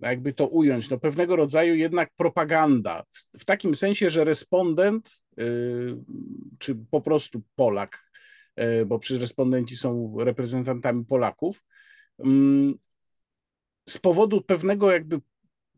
jakby 0.00 0.32
to 0.32 0.46
ująć, 0.46 0.90
no 0.90 0.98
pewnego 0.98 1.36
rodzaju 1.36 1.74
jednak 1.74 2.10
propaganda, 2.16 3.04
w, 3.10 3.40
w 3.40 3.44
takim 3.44 3.74
sensie, 3.74 4.10
że 4.10 4.24
respondent, 4.24 5.24
y, 5.40 5.96
czy 6.58 6.76
po 6.90 7.00
prostu 7.00 7.42
Polak, 7.56 8.08
E, 8.58 8.84
bo 8.84 8.98
przecież 8.98 9.20
respondenci 9.20 9.76
są 9.76 10.16
reprezentantami 10.18 11.04
Polaków, 11.04 11.64
mm, 12.18 12.74
z 13.88 13.98
powodu 13.98 14.42
pewnego 14.42 14.92
jakby 14.92 15.20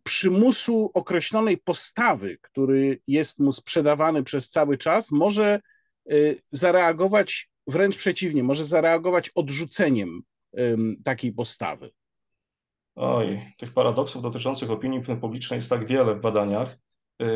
przymusu 0.03 0.91
określonej 0.95 1.59
postawy, 1.59 2.39
który 2.41 3.01
jest 3.07 3.39
mu 3.39 3.53
sprzedawany 3.53 4.23
przez 4.23 4.51
cały 4.51 4.79
czas, 4.79 5.11
może 5.11 5.61
e, 6.11 6.15
zareagować 6.51 7.51
wręcz 7.67 7.97
przeciwnie, 7.97 8.43
może 8.43 8.65
zareagować 8.65 9.31
odrzuceniem 9.35 10.23
takiej 11.05 11.33
postawy. 11.33 11.91
Oj, 13.01 13.41
tych 13.59 13.75
paradoksów 13.75 14.23
dotyczących 14.23 14.71
opinii 14.71 15.03
publicznej 15.21 15.59
jest 15.59 15.71
tak 15.71 15.87
wiele 15.87 16.15
w 16.15 16.21
badaniach. 16.21 16.79
E, 17.23 17.27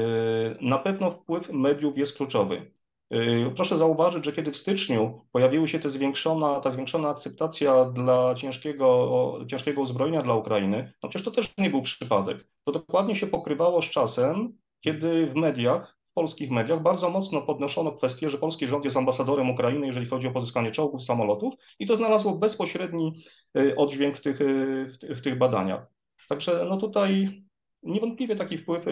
na 0.61 0.79
pewno 0.79 1.11
wpływ 1.11 1.53
mediów 1.53 1.99
jest 1.99 2.17
kluczowy. 2.17 2.71
Y, 3.15 3.53
proszę 3.57 3.79
zauważyć, 3.79 4.25
że 4.25 4.33
kiedy 4.33 4.53
w 4.53 4.57
styczniu 4.57 5.27
pojawiła 5.33 5.67
się 5.67 5.81
ta 5.81 5.89
zwiększona, 5.89 6.61
ta 6.61 6.71
zwiększona 6.71 7.09
akceptacja 7.09 7.85
dla 7.85 8.35
ciężkiego, 8.35 9.39
ciężkiego 9.49 9.83
uzbrojenia 9.83 10.23
dla 10.23 10.35
Ukrainy, 10.35 10.93
no 11.03 11.09
przecież 11.09 11.25
to 11.25 11.31
też 11.31 11.55
nie 11.59 11.71
był 11.71 11.83
przypadek. 11.83 12.49
To 12.65 12.73
dokładnie 12.73 13.17
się 13.17 13.27
pokrywało 13.27 13.83
z 13.83 13.91
czasem, 13.91 14.59
kiedy 14.81 15.27
w 15.27 15.35
mediach, 15.35 15.94
polskich 16.15 16.51
mediach 16.51 16.83
bardzo 16.83 17.11
mocno 17.11 17.43
podnoszono 17.43 17.93
kwestię, 17.93 18.31
że 18.31 18.39
polski 18.39 18.67
rząd 18.67 18.85
jest 18.85 18.97
ambasadorem 18.97 19.51
Ukrainy, 19.51 19.87
jeżeli 19.87 20.07
chodzi 20.07 20.29
o 20.29 20.31
pozyskanie 20.31 20.71
czołgów, 20.71 21.03
samolotów 21.03 21.55
i 21.79 21.87
to 21.87 21.97
znalazło 21.97 22.35
bezpośredni 22.35 23.13
y, 23.59 23.77
oddźwięk 23.77 24.17
w 24.17 24.21
tych, 24.21 24.41
y, 24.41 25.15
w 25.15 25.21
tych 25.23 25.39
badaniach. 25.39 25.87
Także 26.29 26.67
no 26.69 26.77
tutaj 26.77 27.45
niewątpliwie 27.83 28.37
taki 28.37 28.59
wpływ, 28.59 28.85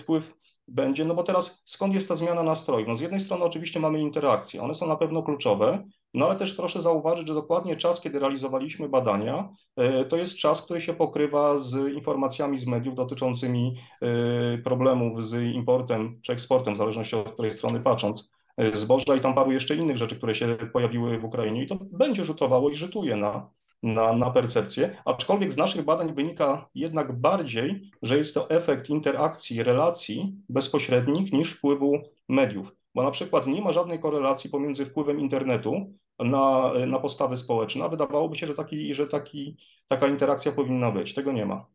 wpływ 0.00 0.32
będzie, 0.70 1.04
no 1.04 1.14
bo 1.14 1.22
teraz 1.22 1.62
skąd 1.64 1.94
jest 1.94 2.08
ta 2.08 2.16
zmiana 2.16 2.42
nastrojów? 2.42 2.88
No 2.88 2.96
z 2.96 3.00
jednej 3.00 3.20
strony 3.20 3.44
oczywiście 3.44 3.80
mamy 3.80 4.00
interakcje, 4.00 4.62
one 4.62 4.74
są 4.74 4.86
na 4.86 4.96
pewno 4.96 5.22
kluczowe, 5.22 5.84
no 6.14 6.26
ale 6.26 6.36
też 6.36 6.54
proszę 6.54 6.82
zauważyć, 6.82 7.28
że 7.28 7.34
dokładnie 7.34 7.76
czas, 7.76 8.00
kiedy 8.00 8.18
realizowaliśmy 8.18 8.88
badania, 8.88 9.48
e, 9.76 10.04
to 10.04 10.16
jest 10.16 10.36
czas, 10.36 10.62
który 10.62 10.80
się 10.80 10.94
pokrywa 10.94 11.58
z 11.58 11.94
informacjami 11.94 12.58
z 12.58 12.66
mediów 12.66 12.94
dotyczącymi 12.94 13.76
e, 14.02 14.58
problemów 14.58 15.24
z 15.24 15.54
importem 15.54 16.12
czy 16.22 16.32
eksportem, 16.32 16.74
w 16.74 16.78
zależności 16.78 17.16
od 17.16 17.32
której 17.32 17.52
strony 17.52 17.80
patrząc 17.80 18.28
e, 18.56 18.76
zboża 18.76 19.16
i 19.16 19.20
tam 19.20 19.34
paru 19.34 19.52
jeszcze 19.52 19.76
innych 19.76 19.96
rzeczy, 19.96 20.16
które 20.16 20.34
się 20.34 20.56
pojawiły 20.72 21.18
w 21.18 21.24
Ukrainie 21.24 21.62
i 21.62 21.66
to 21.66 21.78
będzie 21.92 22.24
rzutowało 22.24 22.70
i 22.70 22.76
rzutuje 22.76 23.16
na, 23.16 23.50
na, 23.82 24.12
na 24.12 24.30
percepcję, 24.30 24.96
aczkolwiek 25.04 25.52
z 25.52 25.56
naszych 25.56 25.84
badań 25.84 26.14
wynika 26.14 26.68
jednak 26.74 27.12
bardziej, 27.12 27.90
że 28.02 28.18
jest 28.18 28.34
to 28.34 28.50
efekt 28.50 28.90
interakcji, 28.90 29.62
relacji 29.62 30.34
bezpośrednich 30.48 31.32
niż 31.32 31.52
wpływu 31.52 32.02
mediów. 32.28 32.72
Bo 32.94 33.02
na 33.02 33.10
przykład 33.10 33.46
nie 33.46 33.62
ma 33.62 33.72
żadnej 33.72 33.98
korelacji 33.98 34.50
pomiędzy 34.50 34.86
wpływem 34.86 35.20
internetu 35.20 35.92
na, 36.18 36.72
na 36.86 36.98
postawy 36.98 37.36
społeczne, 37.36 37.84
a 37.84 37.88
wydawałoby 37.88 38.36
się, 38.36 38.46
że, 38.46 38.54
taki, 38.54 38.94
że 38.94 39.06
taki, 39.06 39.56
taka 39.88 40.08
interakcja 40.08 40.52
powinna 40.52 40.90
być. 40.90 41.14
Tego 41.14 41.32
nie 41.32 41.46
ma. 41.46 41.66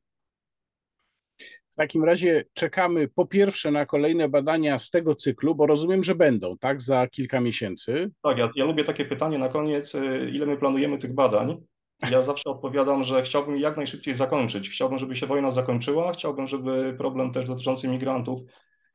W 1.71 1.75
takim 1.75 2.03
razie 2.03 2.43
czekamy 2.53 3.07
po 3.07 3.25
pierwsze 3.25 3.71
na 3.71 3.85
kolejne 3.85 4.29
badania 4.29 4.79
z 4.79 4.89
tego 4.89 5.15
cyklu, 5.15 5.55
bo 5.55 5.67
rozumiem, 5.67 6.03
że 6.03 6.15
będą, 6.15 6.57
tak, 6.57 6.81
za 6.81 7.07
kilka 7.07 7.41
miesięcy. 7.41 8.11
Tak, 8.23 8.37
ja, 8.37 8.49
ja 8.55 8.65
lubię 8.65 8.83
takie 8.83 9.05
pytanie 9.05 9.37
na 9.37 9.49
koniec, 9.49 9.95
y, 9.95 10.31
ile 10.33 10.45
my 10.45 10.57
planujemy 10.57 10.97
tych 10.97 11.13
badań. 11.13 11.65
Ja 12.11 12.21
zawsze 12.21 12.49
odpowiadam, 12.49 13.03
że 13.03 13.23
chciałbym 13.23 13.57
jak 13.57 13.77
najszybciej 13.77 14.13
zakończyć. 14.13 14.69
Chciałbym, 14.69 14.97
żeby 14.97 15.15
się 15.15 15.27
wojna 15.27 15.51
zakończyła, 15.51 16.13
chciałbym, 16.13 16.47
żeby 16.47 16.95
problem 16.97 17.31
też 17.31 17.47
dotyczący 17.47 17.87
migrantów 17.87 18.41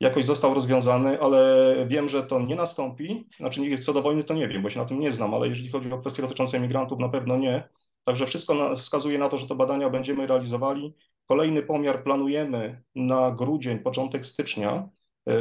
jakoś 0.01 0.25
został 0.25 0.55
rozwiązany, 0.55 1.21
ale 1.21 1.75
wiem, 1.89 2.09
że 2.09 2.23
to 2.23 2.41
nie 2.41 2.57
nastąpi. 2.57 3.29
Znaczy, 3.37 3.79
co 3.79 3.93
do 3.93 4.03
wojny 4.03 4.25
to 4.25 4.35
nie 4.35 4.49
wiem, 4.49 4.63
bo 4.63 4.71
się 4.71 4.79
na 4.79 4.85
tym 4.85 5.01
nie 5.01 5.13
znam, 5.13 5.35
ale 5.35 5.49
jeżeli 5.49 5.71
chodzi 5.71 5.93
o 5.93 5.99
kwestie 5.99 6.23
dotyczące 6.23 6.61
migrantów, 6.61 6.99
na 6.99 7.09
pewno 7.09 7.37
nie. 7.37 7.69
Także 8.05 8.27
wszystko 8.27 8.77
wskazuje 8.77 9.19
na 9.19 9.29
to, 9.29 9.39
że 9.39 9.49
te 9.49 9.55
badania 9.55 9.91
będziemy 9.91 10.27
realizowali. 10.27 10.95
Kolejny 11.27 11.63
pomiar 11.63 12.05
planujemy 12.05 12.83
na 12.95 13.31
grudzień, 13.31 13.79
początek 13.79 14.27
stycznia. 14.27 14.89
Yy, 15.27 15.35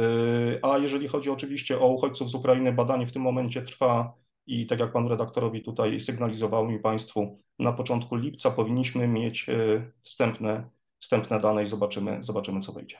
a 0.62 0.78
jeżeli 0.78 1.08
chodzi 1.08 1.30
oczywiście 1.30 1.80
o 1.80 1.88
uchodźców 1.88 2.30
z 2.30 2.34
Ukrainy, 2.34 2.72
badanie 2.72 3.06
w 3.06 3.12
tym 3.12 3.22
momencie 3.22 3.62
trwa 3.62 4.19
i 4.50 4.66
tak 4.66 4.80
jak 4.80 4.92
pan 4.92 5.08
redaktorowi 5.08 5.62
tutaj 5.62 6.00
sygnalizował 6.00 6.68
mi 6.68 6.78
państwu, 6.78 7.38
na 7.58 7.72
początku 7.72 8.16
lipca 8.16 8.50
powinniśmy 8.50 9.08
mieć 9.08 9.48
e, 9.48 9.90
wstępne, 10.02 10.70
wstępne 11.00 11.40
dane 11.40 11.64
i 11.64 11.66
zobaczymy, 11.66 12.18
zobaczymy, 12.22 12.60
co 12.60 12.72
wyjdzie. 12.72 12.96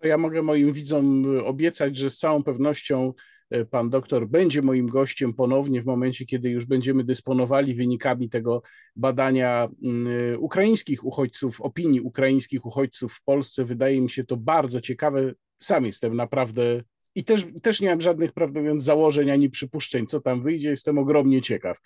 To 0.00 0.06
ja 0.06 0.18
mogę 0.18 0.42
moim 0.42 0.72
widzom 0.72 1.24
obiecać, 1.44 1.96
że 1.96 2.10
z 2.10 2.18
całą 2.18 2.42
pewnością 2.42 3.12
e, 3.50 3.64
pan 3.64 3.90
doktor 3.90 4.28
będzie 4.28 4.62
moim 4.62 4.86
gościem 4.86 5.34
ponownie 5.34 5.82
w 5.82 5.86
momencie, 5.86 6.26
kiedy 6.26 6.50
już 6.50 6.64
będziemy 6.64 7.04
dysponowali 7.04 7.74
wynikami 7.74 8.28
tego 8.28 8.62
badania 8.96 9.68
mm, 9.82 10.06
e, 10.34 10.38
ukraińskich 10.38 11.04
uchodźców, 11.04 11.60
opinii 11.60 12.00
ukraińskich 12.00 12.66
uchodźców 12.66 13.12
w 13.12 13.22
Polsce. 13.22 13.64
Wydaje 13.64 14.00
mi 14.00 14.10
się 14.10 14.24
to 14.24 14.36
bardzo 14.36 14.80
ciekawe. 14.80 15.32
Sam 15.62 15.86
jestem 15.86 16.16
naprawdę 16.16 16.82
i 17.16 17.24
też, 17.24 17.46
też 17.62 17.80
nie 17.80 17.88
mam 17.88 18.00
żadnych, 18.00 18.32
prawdę 18.32 18.60
mówiąc, 18.60 18.82
założeń 18.82 19.30
ani 19.30 19.50
przypuszczeń, 19.50 20.06
co 20.06 20.20
tam 20.20 20.42
wyjdzie. 20.42 20.68
Jestem 20.68 20.98
ogromnie 20.98 21.42
ciekaw. 21.42 21.80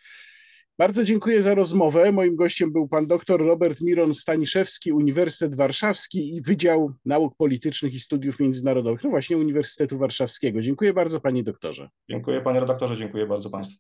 Bardzo 0.79 1.05
dziękuję 1.05 1.43
za 1.43 1.55
rozmowę. 1.55 2.13
Moim 2.13 2.37
gościem 2.37 2.73
był 2.73 2.89
pan 2.89 3.07
dr 3.07 3.41
Robert 3.41 3.81
Miron 3.81 4.15
Staniszewski, 4.15 4.93
Uniwersytet 4.93 5.55
Warszawski 5.55 6.37
i 6.37 6.43
Wydział 6.43 6.93
Nauk 7.05 7.37
Politycznych 7.37 7.95
i 7.95 8.01
Studiów 8.01 8.41
Międzynarodowych, 8.41 9.05
no 9.05 9.11
właśnie 9.11 9.37
Uniwersytetu 9.37 9.99
Warszawskiego. 9.99 10.61
Dziękuję 10.61 10.93
bardzo 10.93 11.21
panie 11.21 11.43
doktorze. 11.45 11.89
Dziękuję 12.11 12.41
panie 12.41 12.61
redaktorze, 12.61 12.97
dziękuję 12.97 13.27
bardzo 13.27 13.51
państwu. 13.51 13.79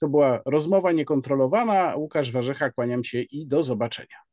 To 0.00 0.08
była 0.08 0.42
rozmowa 0.46 0.92
niekontrolowana. 0.92 1.96
Łukasz 1.96 2.32
Warzecha, 2.32 2.70
kłaniam 2.70 3.04
się 3.04 3.20
i 3.20 3.46
do 3.46 3.62
zobaczenia. 3.62 4.29